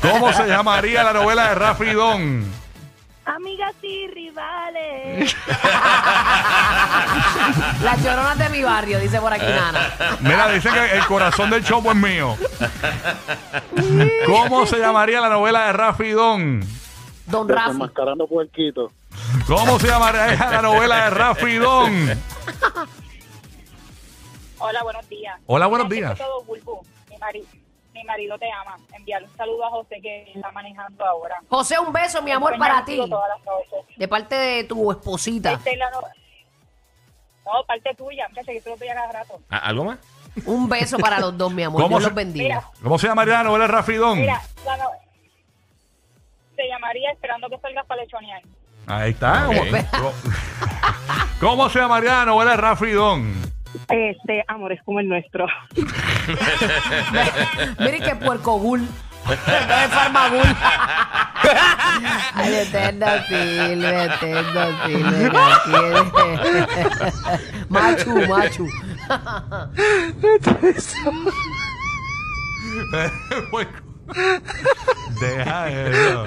¿Cómo 0.00 0.32
se 0.32 0.46
llamaría 0.46 1.02
la 1.02 1.12
novela 1.12 1.48
de 1.48 1.54
Rafi 1.54 1.84
y 1.84 1.92
Don? 1.94 2.44
Amigas 3.24 3.74
y 3.82 4.08
rivales. 4.08 5.36
Las 7.82 8.02
lloronas 8.02 8.38
de 8.38 8.48
mi 8.48 8.62
barrio, 8.62 8.98
dice 8.98 9.20
por 9.20 9.32
aquí 9.32 9.46
Nana. 9.46 10.18
Mira, 10.20 10.48
dicen 10.50 10.72
que 10.74 10.96
el 10.96 11.06
corazón 11.06 11.50
del 11.50 11.64
chopo 11.64 11.92
es 11.92 11.96
mío. 11.96 12.36
¿Cómo 14.26 14.66
se 14.66 14.78
llamaría 14.78 15.20
la 15.20 15.28
novela 15.28 15.66
de 15.66 15.72
Rafi 15.72 16.04
y 16.04 16.12
Don? 16.12 16.64
Don 17.26 17.48
Rafi. 17.48 17.70
Enmascarando 17.70 18.26
puerquito. 18.26 18.90
¿Cómo 19.46 19.78
se 19.78 19.86
llamaría 19.88 20.34
la 20.50 20.62
novela 20.62 21.04
de 21.04 21.10
Rafi 21.10 21.46
y 21.46 21.56
Don? 21.58 22.22
Hola, 24.58 24.82
buenos 24.82 25.08
días. 25.08 25.40
Hola, 25.46 25.66
buenos 25.66 25.88
días. 25.88 26.16
todo, 26.18 26.42
Bulbu, 26.44 26.80
mi, 27.10 27.16
mari- 27.18 27.44
mi 27.94 28.04
marido 28.04 28.38
te 28.38 28.50
ama. 28.52 28.76
Enviarle 28.92 29.28
un 29.28 29.36
saludo 29.36 29.66
a 29.66 29.70
José 29.70 30.00
que 30.00 30.32
está 30.34 30.50
manejando 30.52 31.04
ahora. 31.04 31.36
José, 31.48 31.78
un 31.78 31.92
beso, 31.92 32.22
mi 32.22 32.30
amor, 32.30 32.56
para 32.58 32.84
ti. 32.84 33.00
De 33.96 34.08
parte 34.08 34.34
de 34.36 34.64
tu 34.64 34.90
esposita. 34.92 35.52
Este, 35.52 35.76
la 35.76 35.90
no, 35.90 36.00
no, 36.00 37.64
parte 37.66 37.94
tuya, 37.96 38.28
muchacha, 38.28 38.52
que 38.52 38.60
tú 38.60 38.70
lo 38.70 38.76
pillas 38.76 38.94
cada 38.96 39.12
rato. 39.12 39.40
¿A- 39.50 39.58
¿Algo 39.58 39.84
más? 39.84 39.98
Un 40.46 40.68
beso 40.68 40.96
para 40.98 41.18
los 41.20 41.36
dos, 41.36 41.52
mi 41.52 41.62
amor. 41.64 41.82
¿Cómo 41.82 41.98
Dios 41.98 42.04
se- 42.04 42.08
los 42.10 42.14
bendiga. 42.16 42.44
Mira, 42.56 42.70
¿Cómo 42.82 42.98
se 42.98 43.06
llamaría 43.08 43.34
la 43.38 43.42
novela 43.44 43.66
de 43.66 43.72
Rafi 43.72 43.92
y 43.92 43.96
Don? 43.96 44.20
mira, 44.20 44.40
la 44.64 44.76
no- 44.76 44.90
se 46.56 46.68
llamaría 46.68 47.10
Esperando 47.10 47.48
que 47.50 47.58
salgas 47.58 47.84
para 47.86 48.02
lechonear. 48.02 48.42
Ahí 48.86 49.10
está. 49.12 49.48
Ok. 49.48 49.56
¿Cómo, 49.90 50.12
¿Cómo 51.40 51.70
se 51.70 51.78
llamaría 51.80 52.18
la 52.18 52.26
novela 52.26 52.50
de 52.52 52.56
Rafi 52.56 52.86
y 52.86 52.92
Don? 52.92 53.32
Este, 53.88 54.44
amor, 54.48 54.72
es 54.72 54.80
como 54.84 55.00
el 55.00 55.08
nuestro. 55.08 55.46
Miren 57.78 58.02
que 58.02 58.14
puerco 58.16 58.58
gul. 58.58 58.86
No 59.26 59.32
es 59.32 59.90
farmagul. 59.90 60.42
Ay, 62.34 62.54
eterno 62.54 63.06
Silve, 63.28 64.04
eterno 64.04 64.66
Silve. 64.84 65.30
Machu, 67.68 68.26
machu. 68.28 68.68
Pues, 73.50 73.66
Deja 75.20 75.68
eso. 75.70 76.24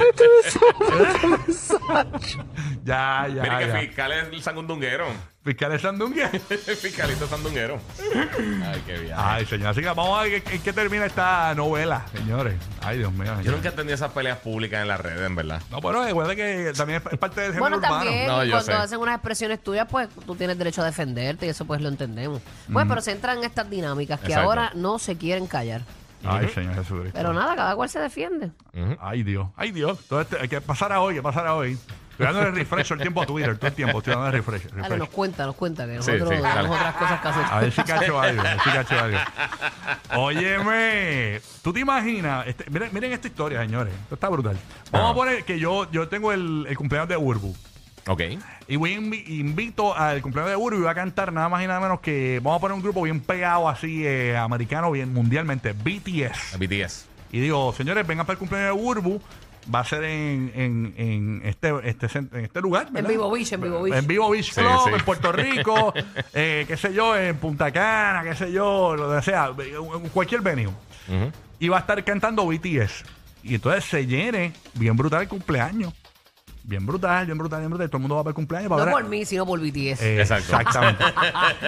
ya, 2.83 3.27
ya, 3.27 3.41
Mira 3.41 3.59
que 3.59 3.67
ya. 3.67 3.79
fiscal 3.79 4.11
es 4.11 4.27
el 4.31 4.41
sandunguero. 4.41 5.07
Fiscal 5.43 5.71
de 5.73 5.77
Sandunga. 5.79 6.31
El 6.49 6.75
fiscalito 6.75 7.27
sandunguero. 7.27 7.79
Ay, 8.65 8.81
qué 8.87 8.97
bien. 8.97 9.13
Ay, 9.15 9.45
señor. 9.45 9.67
Así 9.67 9.81
que 9.81 9.85
vamos 9.85 10.19
a 10.19 10.23
ver 10.23 10.41
en 10.49 10.61
qué 10.63 10.73
termina 10.73 11.05
esta 11.05 11.53
novela, 11.53 12.03
señores. 12.11 12.55
Ay, 12.81 12.97
Dios 12.97 13.13
mío. 13.13 13.31
Yo 13.43 13.51
nunca 13.51 13.69
entendí 13.69 13.93
esas 13.93 14.11
peleas 14.11 14.39
públicas 14.39 14.81
en 14.81 14.87
las 14.87 14.99
redes, 14.99 15.21
en 15.21 15.35
verdad. 15.35 15.61
No, 15.69 15.81
pero 15.81 16.03
recuerda 16.03 16.35
que 16.35 16.73
también 16.75 16.99
es 17.11 17.17
parte 17.19 17.41
del 17.41 17.49
género 17.51 17.61
Bueno, 17.61 17.77
urbano. 17.77 17.95
también 18.05 18.25
No, 18.25 18.43
yo 18.43 18.53
cuando 18.53 18.65
sé. 18.71 18.73
hacen 18.73 18.97
unas 18.99 19.15
expresiones 19.17 19.61
tuyas, 19.63 19.87
pues 19.87 20.09
tú 20.25 20.35
tienes 20.35 20.57
derecho 20.57 20.81
a 20.81 20.85
defenderte 20.85 21.45
y 21.45 21.49
eso 21.49 21.63
pues 21.65 21.79
lo 21.79 21.89
entendemos. 21.89 22.41
Bueno, 22.67 22.89
pero 22.89 23.01
se 23.01 23.11
entran 23.11 23.37
en 23.37 23.43
estas 23.43 23.69
dinámicas 23.69 24.19
que 24.21 24.27
Exacto. 24.29 24.49
ahora 24.49 24.71
no 24.73 24.97
se 24.97 25.15
quieren 25.15 25.45
callar. 25.45 25.81
Ay, 26.27 26.49
señor 26.49 26.75
Jesucristo. 26.75 27.11
Pero 27.17 27.33
nada, 27.33 27.55
cada 27.55 27.75
cual 27.75 27.89
se 27.89 27.99
defiende. 27.99 28.51
Ay, 28.99 29.23
Dios. 29.23 29.47
Ay, 29.55 29.71
Dios. 29.71 29.99
Este, 30.11 30.37
hay 30.41 30.47
que 30.47 30.61
pasar 30.61 30.91
a 30.91 31.01
hoy, 31.01 31.15
que 31.15 31.21
pasar 31.21 31.47
a 31.47 31.55
hoy. 31.55 31.77
Estoy 32.11 32.27
dándole 32.27 32.51
refresh 32.51 32.93
el 32.93 32.99
tiempo 32.99 33.21
a 33.21 33.25
Twitter, 33.25 33.57
todo 33.57 33.67
el 33.67 33.73
tiempo. 33.73 33.97
Estoy 33.97 34.13
dándole 34.13 34.31
refresh. 34.37 34.63
Dale, 34.69 34.81
refresh. 34.83 34.99
nos 34.99 35.09
cuenta, 35.09 35.45
nos 35.45 35.55
cuenta 35.55 35.85
que 35.85 35.91
Sí, 36.01 36.11
nosotros 36.11 36.29
sí, 36.29 36.35
dale. 36.41 36.69
otras 36.69 36.95
cosas 36.95 37.19
que 37.21 37.27
hacer. 37.27 37.45
A 37.51 37.59
ver 37.59 37.71
si 37.73 37.83
cacho 37.83 38.19
algo, 38.21 38.41
a 38.41 38.43
ver 38.43 38.59
si 38.63 38.69
cacho 38.69 38.99
algo. 38.99 39.17
Óyeme, 40.15 41.41
¿tú 41.61 41.73
te 41.73 41.79
imaginas? 41.81 42.47
Este, 42.47 42.69
miren, 42.69 42.89
miren 42.93 43.11
esta 43.11 43.27
historia, 43.27 43.59
señores. 43.61 43.93
Esto 44.03 44.15
está 44.15 44.29
brutal. 44.29 44.57
Vamos 44.91 45.11
a 45.11 45.13
poner 45.13 45.43
que 45.43 45.59
yo, 45.59 45.91
yo 45.91 46.07
tengo 46.07 46.31
el, 46.31 46.65
el 46.69 46.77
cumpleaños 46.77 47.09
de 47.09 47.17
Urbu. 47.17 47.53
Ok. 48.07 48.21
Y 48.67 48.75
voy 48.75 48.93
a 48.93 48.99
invi- 48.99 49.27
invito 49.27 49.95
al 49.95 50.21
cumpleaños 50.21 50.51
de 50.51 50.55
Urbu 50.57 50.77
y 50.79 50.81
va 50.83 50.91
a 50.91 50.95
cantar 50.95 51.33
nada 51.33 51.49
más 51.49 51.63
y 51.63 51.67
nada 51.67 51.79
menos 51.79 51.99
que. 52.01 52.39
Vamos 52.43 52.57
a 52.59 52.61
poner 52.61 52.75
un 52.75 52.83
grupo 52.83 53.01
bien 53.01 53.19
pegado 53.19 53.67
así, 53.67 54.05
eh, 54.05 54.37
americano, 54.37 54.91
bien 54.91 55.11
mundialmente, 55.13 55.73
BTS. 55.73 56.57
BTS. 56.59 57.05
Y 57.31 57.39
digo, 57.39 57.73
señores, 57.73 58.05
vengan 58.05 58.25
para 58.25 58.33
el 58.35 58.39
cumpleaños 58.39 58.75
de 58.77 58.83
Urbu. 58.83 59.21
Va 59.73 59.79
a 59.79 59.83
ser 59.83 60.03
en, 60.03 60.51
en, 60.53 60.93
en 60.95 61.41
este, 61.43 61.73
este, 61.85 62.05
cent- 62.07 62.31
en 62.35 62.45
este 62.45 62.61
lugar. 62.61 62.91
¿verdad? 62.91 63.09
Vivo 63.09 63.31
Beach, 63.31 63.51
en 63.53 63.61
Vivo 63.61 63.81
Beach. 63.81 63.95
En 63.97 64.05
Vivo 64.07 64.29
Beach 64.29 64.53
Club, 64.53 64.67
sí. 64.85 64.91
en 64.93 65.01
Puerto 65.03 65.31
Rico, 65.31 65.91
eh, 66.35 66.65
qué 66.67 66.77
sé 66.77 66.93
yo, 66.93 67.17
en 67.17 67.35
Punta 67.37 67.71
Cana, 67.71 68.21
qué 68.23 68.35
sé 68.35 68.51
yo, 68.51 68.95
lo 68.95 69.15
que 69.15 69.23
sea, 69.23 69.49
en 69.57 70.09
cualquier 70.09 70.41
venue. 70.41 70.69
Y 71.59 71.67
va 71.67 71.77
a 71.77 71.79
estar 71.79 72.03
cantando 72.03 72.45
BTS. 72.45 73.03
Y 73.41 73.55
entonces 73.55 73.85
se 73.85 74.05
llene 74.05 74.53
bien 74.75 74.95
brutal 74.95 75.23
el 75.23 75.27
cumpleaños. 75.27 75.93
Bien 76.67 76.83
brutal, 76.85 77.25
bien 77.27 77.37
brutal, 77.37 77.59
bien 77.59 77.69
brutal. 77.69 77.87
Todo 77.89 77.97
el 77.97 78.01
mundo 78.01 78.15
va 78.15 78.23
para 78.23 78.31
el 78.31 78.35
cumpleaños. 78.35 78.69
para 78.69 78.79
No 78.81 78.85
ver- 78.85 78.93
por 79.03 79.09
mí, 79.09 79.23
sino 79.23 79.45
por 79.45 79.59
BTS. 79.59 80.01
Eh, 80.01 80.21
Exacto. 80.21 80.57
Exactamente. 80.57 81.03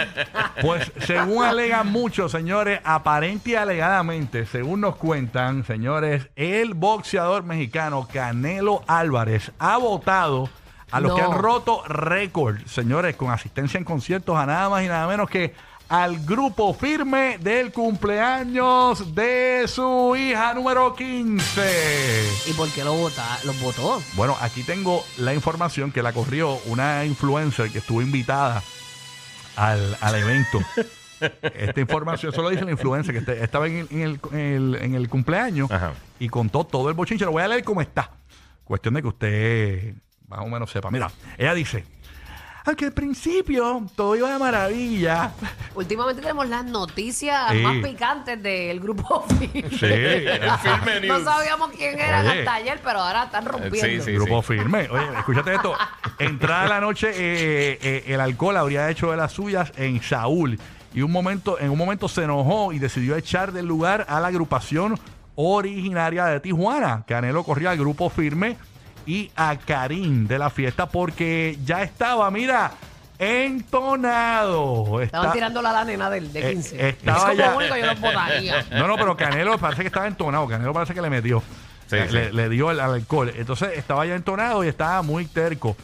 pues 0.61 0.91
según 1.05 1.43
alegan 1.45 1.91
muchos, 1.91 2.31
señores, 2.31 2.79
aparente 2.83 3.51
y 3.51 3.55
alegadamente, 3.55 4.45
según 4.45 4.81
nos 4.81 4.95
cuentan, 4.95 5.63
señores, 5.65 6.27
el 6.35 6.73
boxeador 6.73 7.43
mexicano 7.43 8.07
Canelo 8.11 8.83
Álvarez 8.87 9.51
ha 9.59 9.77
votado 9.77 10.49
a 10.91 10.99
los 10.99 11.09
No. 11.11 11.15
que 11.15 11.21
han 11.21 11.33
roto 11.37 11.83
récord, 11.87 12.57
señores, 12.65 13.15
con 13.15 13.29
asistencia 13.29 13.77
en 13.77 13.83
conciertos 13.83 14.35
a 14.37 14.45
nada 14.45 14.69
más 14.69 14.83
y 14.83 14.87
nada 14.87 15.05
menos 15.07 15.29
que 15.29 15.53
al 15.89 16.19
grupo 16.25 16.73
firme 16.73 17.37
del 17.39 17.71
cumpleaños 17.71 19.15
de 19.15 19.65
su 19.67 20.15
hija 20.17 20.53
número 20.53 20.93
15. 20.95 22.29
¿Y 22.47 22.53
por 22.53 22.69
qué 22.71 22.83
lo 22.83 22.93
vota, 22.93 23.25
los 23.45 23.59
votó? 23.61 24.01
Bueno, 24.15 24.35
aquí 24.41 24.63
tengo 24.63 25.03
la 25.17 25.33
información 25.33 25.91
que 25.91 26.03
la 26.03 26.11
corrió 26.11 26.55
una 26.65 27.05
influencer 27.05 27.71
que 27.71 27.77
estuvo 27.79 28.01
invitada 28.01 28.61
al, 29.55 29.97
al 30.01 30.15
evento. 30.15 30.59
Esta 31.41 31.79
información 31.79 32.31
solo 32.33 32.49
dice 32.49 32.65
la 32.65 32.71
influencer 32.71 33.13
que 33.13 33.19
este- 33.19 33.43
estaba 33.43 33.65
en 33.67 33.77
el, 33.77 33.87
en 33.89 34.01
el- 34.01 34.19
en 34.33 34.39
el- 34.39 34.75
en 34.83 34.93
el 34.95 35.09
cumpleaños 35.09 35.71
Ajá. 35.71 35.93
y 36.19 36.27
contó 36.29 36.63
todo 36.65 36.89
el 36.89 36.95
bochinche. 36.95 37.25
Lo 37.25 37.31
voy 37.31 37.43
a 37.43 37.47
leer 37.47 37.63
como 37.63 37.81
está. 37.81 38.11
Cuestión 38.65 38.93
de 38.93 39.01
que 39.01 39.07
usted 39.07 39.93
más 40.27 40.41
o 40.41 40.47
menos 40.47 40.69
sepa. 40.69 40.91
Mira, 40.91 41.09
ella 41.37 41.53
dice, 41.53 41.85
aunque 42.67 42.85
al 42.85 42.91
principio 42.91 43.83
todo 43.95 44.15
iba 44.15 44.31
de 44.31 44.37
maravilla. 44.37 45.31
Últimamente 45.73 46.21
tenemos 46.21 46.47
las 46.49 46.65
noticias 46.65 47.51
Sí. 47.51 47.59
más 47.59 47.77
picantes 47.77 48.43
del 48.43 48.79
grupo 48.79 49.25
Firme. 49.39 49.69
Sí, 49.71 49.85
El 49.85 50.51
filme 50.59 51.07
No 51.07 51.15
news. 51.19 51.23
sabíamos 51.23 51.69
quién 51.75 51.97
era 51.99 52.21
Oye. 52.21 52.39
hasta 52.39 52.53
ayer, 52.55 52.79
pero 52.83 52.99
ahora 52.99 53.23
están 53.23 53.45
rompiendo. 53.45 54.03
sí, 54.03 54.11
Grupo 54.11 54.41
firme. 54.41 54.87
Oye, 54.91 55.05
escúchate 55.17 55.55
esto. 55.55 55.73
Entrada 56.19 56.67
la 56.67 56.81
noche, 56.81 57.09
eh, 57.11 57.79
eh, 57.81 58.03
el 58.07 58.19
alcohol 58.21 58.57
habría 58.57 58.89
hecho 58.89 59.11
de 59.11 59.17
las 59.17 59.31
suyas 59.31 59.71
en 59.77 60.01
Saúl. 60.03 60.59
Y 60.93 61.01
un 61.03 61.11
momento, 61.11 61.59
en 61.59 61.69
un 61.69 61.77
momento 61.77 62.07
se 62.09 62.23
enojó 62.23 62.73
y 62.73 62.79
decidió 62.79 63.15
echar 63.15 63.51
del 63.53 63.65
lugar 63.65 64.05
a 64.09 64.19
la 64.19 64.27
agrupación 64.27 64.99
originaria 65.35 66.25
de 66.25 66.39
Tijuana. 66.39 67.03
Canelo 67.07 67.43
corrió 67.43 67.69
al 67.69 67.77
grupo 67.77 68.09
firme 68.09 68.57
y 69.07 69.31
a 69.35 69.55
Karim 69.57 70.27
de 70.27 70.37
la 70.37 70.49
fiesta 70.51 70.85
porque 70.87 71.57
ya 71.65 71.81
estaba, 71.81 72.29
mira, 72.29 72.71
entonado. 73.19 75.01
Estaban 75.01 75.25
Está- 75.27 75.33
tirando 75.33 75.61
la, 75.61 75.71
la 75.71 75.85
nena 75.85 76.09
del 76.09 76.31
de 76.31 76.39
Eh, 76.47 76.53
15. 76.53 76.89
estaba 76.89 77.17
Eso 77.17 77.29
es 77.31 77.37
ya- 77.37 77.55
único 77.55 77.75
yo 77.77 77.85
los 77.85 77.99
no, 78.71 78.87
no, 78.87 78.95
pero 78.95 79.17
Canelo 79.17 79.57
parece 79.57 79.81
que 79.81 79.87
estaba 79.87 80.07
entonado. 80.07 80.47
Canelo 80.47 80.73
parece 80.73 80.93
que 80.93 81.01
le 81.01 81.09
metió. 81.09 81.41
Sí, 81.87 81.95
le, 81.95 82.07
sí. 82.07 82.13
le- 82.13 82.33
le 82.33 82.49
dio 82.49 82.69
el, 82.71 82.79
al 82.79 82.93
alcohol. 82.93 83.31
Entonces 83.35 83.77
estaba 83.77 84.05
ya 84.05 84.15
entonado 84.15 84.63
y 84.63 84.67
estaba 84.67 85.01
muy 85.01 85.25
terco. 85.25 85.75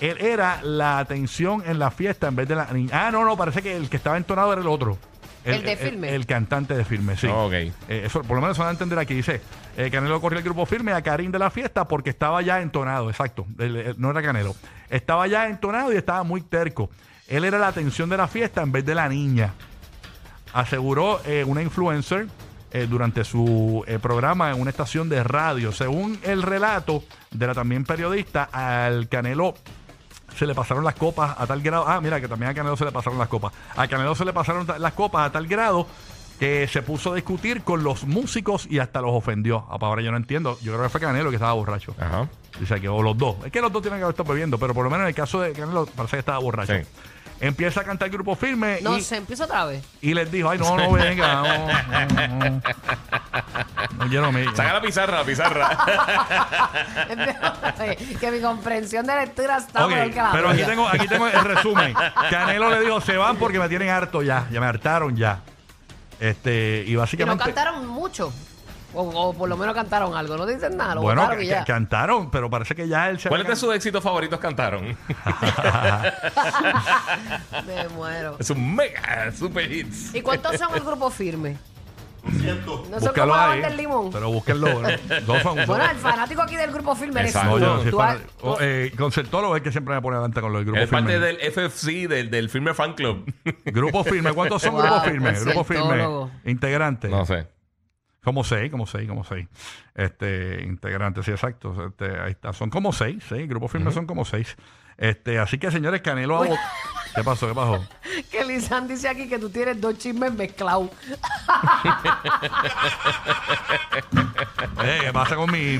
Él 0.00 0.16
era 0.20 0.60
la 0.62 0.98
atención 0.98 1.62
en 1.66 1.78
la 1.78 1.90
fiesta 1.90 2.26
en 2.28 2.36
vez 2.36 2.48
de 2.48 2.56
la 2.56 2.66
niña. 2.72 3.06
Ah, 3.06 3.10
no, 3.10 3.24
no, 3.24 3.36
parece 3.36 3.62
que 3.62 3.76
el 3.76 3.88
que 3.88 3.96
estaba 3.96 4.16
entonado 4.16 4.52
era 4.52 4.60
el 4.62 4.66
otro. 4.68 4.98
El 5.44 5.62
de 5.62 5.76
Firme. 5.76 6.14
El, 6.14 6.26
cantante 6.26 6.74
de 6.74 6.84
firme, 6.84 7.16
sí. 7.16 7.26
Ok. 7.26 7.52
Eh, 7.52 7.72
eso, 7.88 8.22
por 8.22 8.36
lo 8.36 8.40
menos 8.40 8.56
se 8.56 8.62
van 8.62 8.68
a 8.70 8.72
entender 8.72 8.98
aquí. 8.98 9.14
Dice, 9.14 9.40
eh, 9.76 9.90
Canelo 9.90 10.20
corrió 10.20 10.38
el 10.38 10.44
grupo 10.44 10.64
firme 10.66 10.92
a 10.92 11.02
Karim 11.02 11.30
de 11.30 11.38
la 11.38 11.50
fiesta 11.50 11.86
porque 11.86 12.10
estaba 12.10 12.40
ya 12.42 12.60
entonado, 12.62 13.10
exacto. 13.10 13.46
El- 13.58 13.76
el- 13.76 14.00
no 14.00 14.10
era 14.10 14.22
Canelo. 14.22 14.54
Estaba 14.88 15.26
ya 15.26 15.48
entonado 15.48 15.92
y 15.92 15.96
estaba 15.96 16.22
muy 16.22 16.40
terco. 16.40 16.90
Él 17.28 17.44
era 17.44 17.58
la 17.58 17.68
atención 17.68 18.08
de 18.08 18.16
la 18.16 18.28
fiesta 18.28 18.62
en 18.62 18.72
vez 18.72 18.84
de 18.84 18.94
la 18.94 19.08
niña 19.08 19.52
aseguró 20.52 21.20
eh, 21.26 21.44
una 21.44 21.62
influencer 21.62 22.28
eh, 22.72 22.86
durante 22.88 23.24
su 23.24 23.84
eh, 23.86 23.98
programa 24.00 24.50
en 24.50 24.60
una 24.60 24.70
estación 24.70 25.08
de 25.08 25.22
radio. 25.22 25.72
Según 25.72 26.18
el 26.22 26.42
relato 26.42 27.04
de 27.30 27.46
la 27.46 27.54
también 27.54 27.84
periodista, 27.84 28.48
al 28.52 29.08
Canelo 29.08 29.54
se 30.36 30.46
le 30.46 30.54
pasaron 30.54 30.84
las 30.84 30.94
copas 30.94 31.34
a 31.38 31.46
tal 31.46 31.60
grado. 31.62 31.84
Ah, 31.86 32.00
mira, 32.00 32.20
que 32.20 32.28
también 32.28 32.50
a 32.50 32.54
Canelo 32.54 32.76
se 32.76 32.84
le 32.84 32.92
pasaron 32.92 33.18
las 33.18 33.28
copas. 33.28 33.52
A 33.76 33.86
Canelo 33.88 34.14
se 34.14 34.24
le 34.24 34.32
pasaron 34.32 34.66
las 34.78 34.92
copas 34.92 35.28
a 35.28 35.32
tal 35.32 35.46
grado 35.46 35.86
que 36.38 36.66
se 36.66 36.82
puso 36.82 37.12
a 37.12 37.14
discutir 37.14 37.62
con 37.62 37.84
los 37.84 38.04
músicos 38.04 38.66
y 38.68 38.78
hasta 38.80 39.00
los 39.00 39.12
ofendió. 39.12 39.66
Ah, 39.70 39.78
Ahora 39.80 40.02
yo 40.02 40.10
no 40.10 40.16
entiendo. 40.16 40.58
Yo 40.62 40.72
creo 40.72 40.84
que 40.84 40.88
fue 40.88 41.00
Canelo 41.00 41.30
que 41.30 41.36
estaba 41.36 41.52
borracho. 41.52 41.94
Ajá. 41.98 42.28
Dice 42.58 42.80
que, 42.80 42.88
o 42.88 43.02
los 43.02 43.16
dos. 43.16 43.36
Es 43.44 43.52
que 43.52 43.60
los 43.60 43.72
dos 43.72 43.82
tienen 43.82 43.98
que 44.00 44.04
haber 44.04 44.14
estado 44.14 44.30
bebiendo, 44.32 44.58
pero 44.58 44.74
por 44.74 44.84
lo 44.84 44.90
menos 44.90 45.04
en 45.04 45.08
el 45.08 45.14
caso 45.14 45.40
de 45.40 45.52
Canelo 45.52 45.86
parece 45.86 46.16
que 46.16 46.20
estaba 46.20 46.38
borracho. 46.38 46.74
Sí. 46.74 46.82
Empieza 47.40 47.80
a 47.80 47.84
cantar 47.84 48.06
el 48.06 48.12
grupo 48.14 48.36
firme 48.36 48.78
No 48.80 48.96
y, 48.96 49.02
se 49.02 49.16
empieza 49.16 49.44
otra 49.44 49.64
vez. 49.66 49.84
y 50.00 50.14
les 50.14 50.30
dijo, 50.30 50.48
ay, 50.48 50.58
no, 50.58 50.76
no, 50.76 50.92
venga, 50.92 51.34
no, 51.34 51.42
no, 51.42 52.50
no. 52.50 52.62
No 53.98 54.08
quiero 54.08 54.32
mi- 54.32 54.44
Saca 54.54 54.72
la 54.74 54.80
pizarra, 54.80 55.18
la 55.18 55.24
pizarra. 55.24 55.78
que 58.20 58.30
mi 58.30 58.40
comprensión 58.40 59.06
de 59.06 59.16
lectura 59.16 59.58
está 59.58 59.86
Ok, 59.86 59.92
peor 59.92 60.10
que 60.10 60.16
la 60.22 60.32
pero 60.32 60.48
aquí 60.50 60.62
tengo, 60.62 60.88
aquí 60.88 61.08
tengo 61.08 61.26
el 61.26 61.44
resumen. 61.44 61.94
Canelo 62.30 62.70
le 62.70 62.80
dijo, 62.80 63.00
se 63.00 63.16
van 63.16 63.36
porque 63.36 63.58
me 63.58 63.68
tienen 63.68 63.88
harto 63.90 64.22
ya, 64.22 64.46
ya 64.50 64.60
me 64.60 64.66
hartaron 64.66 65.16
ya. 65.16 65.40
Este, 66.20 66.84
y 66.86 66.90
Y 66.90 66.94
no 66.94 67.00
básicamente... 67.00 67.44
cantaron 67.44 67.86
mucho. 67.86 68.32
O, 68.94 69.02
o 69.02 69.34
por 69.34 69.48
lo 69.48 69.56
menos 69.56 69.74
cantaron 69.74 70.14
algo. 70.16 70.36
No 70.36 70.46
dicen 70.46 70.76
nada. 70.76 70.94
Lo 70.94 71.02
bueno, 71.02 71.22
votaron 71.22 71.42
y 71.44 71.48
ca- 71.48 71.54
ya. 71.60 71.64
cantaron, 71.64 72.30
pero 72.30 72.48
parece 72.48 72.74
que 72.74 72.86
ya 72.88 73.08
él 73.10 73.18
se 73.18 73.28
¿Cuáles 73.28 73.46
de 73.48 73.56
sus 73.56 73.74
éxitos 73.74 74.02
favoritos 74.02 74.38
cantaron? 74.38 74.84
Me 77.66 77.88
muero. 77.94 78.36
es 78.38 78.50
un 78.50 78.74
mega 78.74 79.32
super 79.32 79.70
hits. 79.70 80.14
¿Y 80.14 80.20
cuántos 80.22 80.56
son 80.56 80.74
el 80.74 80.80
grupo 80.82 81.10
firme? 81.10 81.56
No 82.24 82.30
son 82.64 82.88
Búscalo 83.00 83.12
como 83.12 83.26
la 83.36 83.42
ahí, 83.44 83.48
banda 83.50 83.68
del 83.68 83.76
limón. 83.76 84.10
Pero 84.10 84.30
búsquenlo. 84.32 84.80
¿no? 84.80 84.88
Dos 85.26 85.42
son- 85.42 85.58
Bueno, 85.66 85.84
el 85.90 85.96
fanático 85.98 86.40
aquí 86.40 86.56
del 86.56 86.72
grupo 86.72 86.94
firme 86.96 87.20
eres 87.20 87.34
Exacto. 87.34 87.58
No, 87.58 87.66
yo 87.66 87.74
no 87.74 87.82
soy 87.82 87.90
Tú 87.90 87.96
fan- 87.98 88.16
has- 88.16 88.22
oh, 88.40 88.56
eh, 88.60 88.92
concertólogo 88.96 89.56
es 89.56 89.62
que 89.62 89.70
siempre 89.72 89.94
me 89.94 90.00
pone 90.00 90.16
adelante 90.16 90.40
con 90.40 90.50
lo 90.52 90.58
del 90.58 90.64
grupo 90.66 90.80
Es 90.80 90.88
firme. 90.88 91.02
parte 91.02 91.20
del 91.20 91.36
FFC, 91.52 92.08
del, 92.08 92.30
del 92.30 92.48
Firme 92.48 92.72
Fan 92.72 92.94
Club. 92.94 93.30
Grupo 93.66 94.02
firme. 94.04 94.32
¿Cuántos 94.32 94.62
son 94.62 94.72
Wow, 94.72 94.82
grupos 94.82 95.02
firmes? 95.04 95.44
Grupo 95.44 95.64
firme. 95.64 95.82
concertólogo. 95.82 96.30
Integrantes. 96.46 97.10
no 97.10 97.26
sé. 97.26 97.46
Como 98.24 98.42
seis, 98.42 98.70
como 98.70 98.86
seis, 98.86 99.06
como 99.08 99.22
seis. 99.24 99.46
Este, 99.94 100.62
integrantes, 100.64 101.24
sí, 101.26 101.30
exacto. 101.30 101.88
Este, 101.88 102.18
ahí 102.20 102.30
está. 102.32 102.52
Son 102.52 102.70
como 102.70 102.92
seis, 102.92 103.22
seis. 103.28 103.46
Grupos 103.48 103.70
firmes 103.70 103.92
son 103.94 104.06
como 104.06 104.24
seis. 104.24 104.56
Este, 104.96 105.38
así 105.38 105.58
que 105.58 105.70
señores, 105.70 106.00
Canelo 106.00 106.38
ha 106.42 106.46
vot- 106.48 106.58
¿Qué 107.14 107.22
pasó? 107.22 107.48
¿Qué 107.48 107.54
pasó? 107.54 107.86
Que 108.30 108.44
Lisan 108.44 108.86
dice 108.86 109.08
aquí 109.08 109.28
que 109.28 109.38
tú 109.38 109.50
tienes 109.50 109.80
dos 109.80 109.98
chismes 109.98 110.32
mezclados. 110.32 110.88
Eh, 114.84 114.98
¿Qué 115.04 115.12
pasa 115.12 115.34
con 115.36 115.50
mi. 115.50 115.78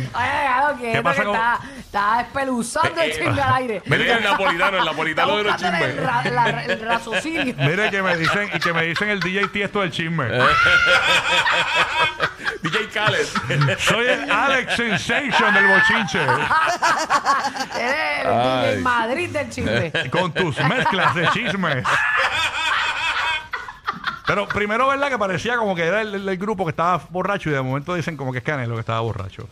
¿Qué 0.81 0.93
que 0.93 1.03
pasa 1.03 1.25
con- 1.25 1.35
está, 1.35 1.59
está 1.79 2.21
espeluzando 2.23 3.01
el 3.01 3.13
chisme 3.13 3.41
al 3.43 3.55
aire. 3.55 3.83
Mira 3.87 4.17
el 4.17 4.25
napolitano, 4.25 4.79
el 4.79 4.85
napolitano 4.85 5.37
de 5.37 5.45
los 5.45 5.57
chismes. 5.57 5.83
El, 5.83 5.97
ra- 5.99 6.25
la- 6.25 6.65
el 6.65 6.81
raciocinio. 6.81 7.55
Mire 7.59 7.91
que 7.91 8.03
me 8.03 8.17
dicen, 8.17 8.51
y 8.55 8.59
que 8.59 8.73
me 8.73 8.83
dicen 8.85 9.09
el 9.11 9.21
DJ 9.21 9.49
Tiesto 9.49 9.81
del 9.81 9.91
chisme. 9.91 10.25
DJ 12.63 12.89
Khaled. 12.95 13.27
Soy 13.79 14.07
el 14.07 14.31
Alex 14.31 14.75
Sensation 14.77 15.55
del 15.55 15.67
bochinche. 15.67 16.23
Eres 17.79 18.25
el 18.25 18.31
Ay. 18.33 18.71
DJ 18.71 18.81
Madrid 18.83 19.31
del 19.31 19.51
chisme. 19.51 19.93
Con 20.11 20.33
tus 20.33 20.59
mezclas 20.61 21.15
de 21.15 21.24
chismes. 21.33 21.85
Pero 24.27 24.49
primero, 24.49 24.89
¿verdad? 24.89 25.11
Que 25.11 25.19
parecía 25.19 25.57
como 25.57 25.75
que 25.77 25.85
era 25.85 26.01
el, 26.01 26.15
el- 26.15 26.29
el 26.29 26.37
grupo 26.39 26.65
que 26.65 26.71
estaba 26.71 27.03
borracho 27.11 27.51
y 27.51 27.53
de 27.53 27.61
momento 27.61 27.95
dicen 27.95 28.17
como 28.17 28.33
que 28.33 28.39
es 28.39 28.45
Canelo 28.45 28.75
que 28.75 28.81
estaba 28.81 29.01
borracho. 29.01 29.47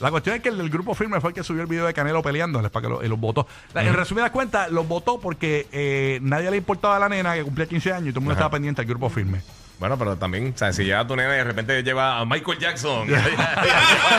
La 0.00 0.10
cuestión 0.10 0.36
es 0.36 0.42
que 0.42 0.48
el 0.48 0.58
del 0.58 0.68
grupo 0.68 0.94
firme 0.94 1.20
fue 1.20 1.30
el 1.30 1.34
que 1.34 1.42
subió 1.44 1.62
el 1.62 1.68
video 1.68 1.86
de 1.86 1.94
Canelo 1.94 2.22
peleándoles 2.22 2.70
para 2.70 2.82
que 2.82 2.88
lo- 2.92 3.04
y 3.04 3.08
los 3.08 3.18
votó. 3.20 3.46
La- 3.72 3.84
En 3.84 3.94
resumidas 3.94 4.30
cuentas, 4.32 4.70
los 4.72 4.86
votó 4.86 5.20
porque 5.20 5.68
eh, 5.70 6.18
nadie 6.22 6.50
le 6.50 6.56
importaba 6.56 6.96
a 6.96 6.98
la 6.98 7.08
nena 7.08 7.34
que 7.34 7.44
cumplía 7.44 7.66
15 7.66 7.92
años 7.92 8.08
y 8.08 8.10
todo 8.10 8.18
el 8.18 8.24
mundo 8.24 8.32
Ajá. 8.32 8.40
estaba 8.40 8.50
pendiente 8.50 8.82
del 8.82 8.88
grupo 8.88 9.08
firme. 9.10 9.42
Bueno, 9.78 9.98
pero 9.98 10.16
también, 10.16 10.54
o 10.54 10.58
sea, 10.58 10.72
si 10.72 10.84
llega 10.84 11.06
tu 11.06 11.14
nena 11.16 11.34
y 11.34 11.36
de 11.36 11.44
repente 11.44 11.82
lleva 11.82 12.18
a 12.18 12.24
Michael 12.24 12.58
Jackson, 12.58 13.08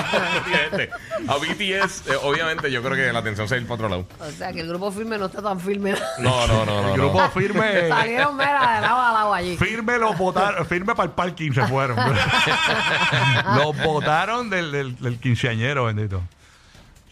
a 1.27 1.35
BTS, 1.37 2.07
eh, 2.07 2.15
obviamente 2.21 2.71
yo 2.71 2.83
creo 2.83 2.95
que 2.95 3.11
la 3.11 3.19
atención 3.19 3.47
se 3.47 3.55
va 3.55 3.57
a 3.57 3.61
ir 3.61 3.67
para 3.67 3.75
otro 3.75 3.89
lado. 3.89 4.07
O 4.19 4.31
sea 4.37 4.53
que 4.53 4.61
el 4.61 4.67
grupo 4.67 4.91
firme 4.91 5.17
no 5.17 5.25
está 5.25 5.41
tan 5.41 5.59
firme. 5.59 5.95
No, 6.19 6.47
no, 6.47 6.65
no, 6.65 6.81
no. 6.83 6.93
El 6.93 6.97
no. 7.01 7.09
grupo 7.09 7.27
firme. 7.29 7.87
Salieron 7.89 8.35
mera 8.35 8.75
de 8.75 8.81
lado 8.81 9.01
a 9.01 9.13
lado 9.13 9.33
allí. 9.33 9.57
Firme 9.57 9.97
los 9.97 10.17
votaron, 10.17 10.65
firme 10.67 10.93
para 10.95 11.07
el 11.07 11.11
parking 11.15 11.51
se 11.53 11.65
fueron. 11.65 11.97
los 13.55 13.77
votaron 13.83 14.49
del, 14.49 14.71
del, 14.71 14.95
del 14.99 15.19
quinceañero, 15.19 15.85
bendito. 15.85 16.21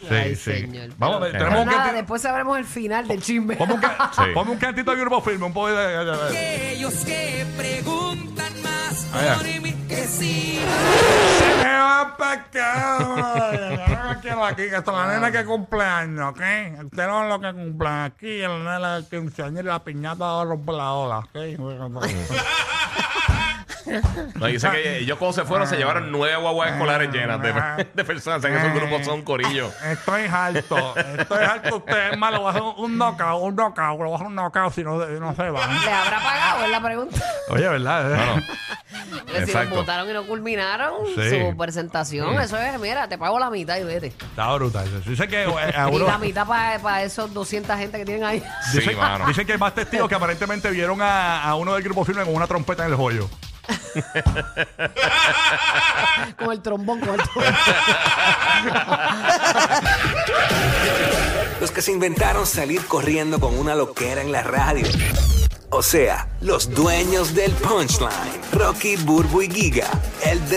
Sí, 0.02 0.08
Ay, 0.14 0.36
sí. 0.36 0.52
señor. 0.52 0.90
Vamos 0.98 1.24
a 1.24 1.32
tenemos 1.32 1.60
un 1.62 1.66
nada, 1.66 1.78
cantito. 1.78 1.96
después 1.96 2.22
sabremos 2.22 2.58
el 2.60 2.66
final 2.66 3.08
del 3.08 3.24
chisme. 3.24 3.56
Ponme 3.56 3.74
un, 3.74 3.82
ca- 3.82 4.12
Sí. 4.16 4.22
ponme 4.36 4.52
un 4.52 4.58
cantito 4.60 4.92
de 4.92 4.98
grupo 5.02 5.20
firme, 5.22 5.46
un 5.48 5.54
poco 5.54 5.70
de. 5.72 6.74
Ellos 6.74 6.94
que 7.06 7.44
preguntan 7.58 8.05
mí 9.62 9.74
que 9.88 10.08
sí. 10.08 10.60
Se 11.38 11.64
me 11.64 11.74
va 11.78 12.16
para 12.18 12.32
acá. 12.34 14.20
Quiero 14.22 14.46
aquí, 14.46 14.64
que 14.70 14.82
son 14.84 14.96
la 14.96 15.08
nena 15.14 15.32
que 15.32 15.46
cumpleaños, 15.46 16.32
¿ok? 16.32 16.42
Usted 16.86 17.08
no 17.08 17.24
es 17.24 17.30
lo 17.30 17.40
que 17.40 17.54
cumple 17.54 17.90
aquí, 17.90 18.42
el 18.42 18.64
nena 18.64 18.96
del 18.96 19.06
quinceañero 19.08 19.68
y 19.68 19.72
la 19.72 19.84
piñata 19.84 20.26
va 20.26 20.42
a 20.42 20.46
romper 20.46 20.76
la 20.76 20.92
ola, 20.94 21.18
¿ok? 21.20 21.36
No, 24.36 24.48
dice 24.48 24.70
que 24.72 25.00
ellos 25.00 25.18
cuando 25.18 25.34
se 25.34 25.46
fueron 25.46 25.68
se 25.68 25.78
llevaron 25.78 26.12
nueve 26.12 26.36
guaguas 26.38 26.72
escolares 26.72 27.12
llenas 27.12 27.40
de, 27.42 27.54
de 27.94 28.04
personas. 28.04 28.40
O 28.40 28.42
sea, 28.42 28.50
que 28.50 28.58
esos 28.58 28.74
grupos 28.74 29.06
son 29.06 29.22
corillos. 29.22 29.72
Estoy 29.84 30.24
harto, 30.24 30.96
estoy 30.98 31.44
harto. 31.44 31.78
Usted 31.78 32.12
es 32.12 32.18
malo, 32.18 32.40
voy 32.40 32.48
a 32.48 32.50
hacer 32.50 32.64
un 32.78 32.98
knockout, 32.98 33.42
un 33.44 33.56
knockout, 33.56 34.00
lo 34.00 34.06
voy 34.06 34.12
a 34.12 34.16
hacer 34.16 34.28
un 34.28 34.36
knockout 34.36 34.74
si 34.74 34.84
no, 34.84 34.98
no 34.98 35.36
se 35.36 35.50
van. 35.50 35.86
¿Le 35.86 35.92
habrá 35.92 36.18
pagado? 36.18 36.66
Es 36.66 36.72
la 36.72 36.82
pregunta. 36.82 37.20
Oye, 37.50 37.68
¿verdad? 37.68 38.10
Bueno, 38.10 38.44
Porque 39.10 39.32
si 39.32 39.40
los 39.40 39.50
Exacto. 39.50 39.76
votaron 39.76 40.10
y 40.10 40.14
no 40.14 40.24
culminaron 40.26 40.94
Sí. 41.16 41.30
su 41.30 41.56
presentación, 41.58 42.40
eso 42.42 42.58
es, 42.58 42.80
mira, 42.80 43.08
te 43.08 43.18
pago 43.18 43.40
la 43.40 43.50
mitad 43.50 43.78
y 43.78 43.84
vete. 43.84 44.08
Está 44.08 44.54
brutal. 44.54 44.88
Dice 45.06 45.28
que 45.28 45.44
eh, 45.44 45.48
a 45.76 45.90
Y 45.92 45.96
uno- 45.96 46.06
la 46.08 46.18
mitad 46.18 46.46
para 46.48 47.04
esos 47.04 47.34
200 47.34 47.78
gente 47.78 47.98
que 48.00 48.06
tienen 48.06 48.24
ahí. 48.24 48.44
sí, 48.72 48.80
mano. 48.96 49.26
que 49.46 49.52
hay 49.54 49.60
más 49.60 49.76
testigos 49.76 50.08
que 50.10 50.16
aparentemente 50.16 50.70
vieron 50.72 51.02
a, 51.02 51.44
a 51.44 51.56
uno 51.56 51.74
del 51.74 51.84
grupo 51.84 52.04
firme 52.06 52.24
con 52.24 52.34
una 52.36 52.48
trompeta 52.48 52.86
en 52.86 52.92
el 52.92 52.98
joyo. 52.98 53.30
con 56.38 56.52
el 56.52 56.62
trombón, 56.62 57.00
con 57.00 57.20
el 57.20 57.22
trombón. 57.22 57.56
Los 61.62 61.72
que 61.72 61.82
se 61.82 61.92
inventaron 61.92 62.46
salir 62.46 62.86
corriendo 62.86 63.40
con 63.40 63.58
una 63.58 63.74
loquera 63.76 64.22
en 64.22 64.32
la 64.32 64.44
radio. 64.44 64.86
O 65.72 65.82
sea, 65.82 66.28
los 66.42 66.70
dueños 66.74 67.34
del 67.34 67.52
punchline. 67.54 68.42
Rocky, 68.54 68.96
Burbu 68.98 69.42
y 69.42 69.50
Giga. 69.50 69.90
El 70.24 70.48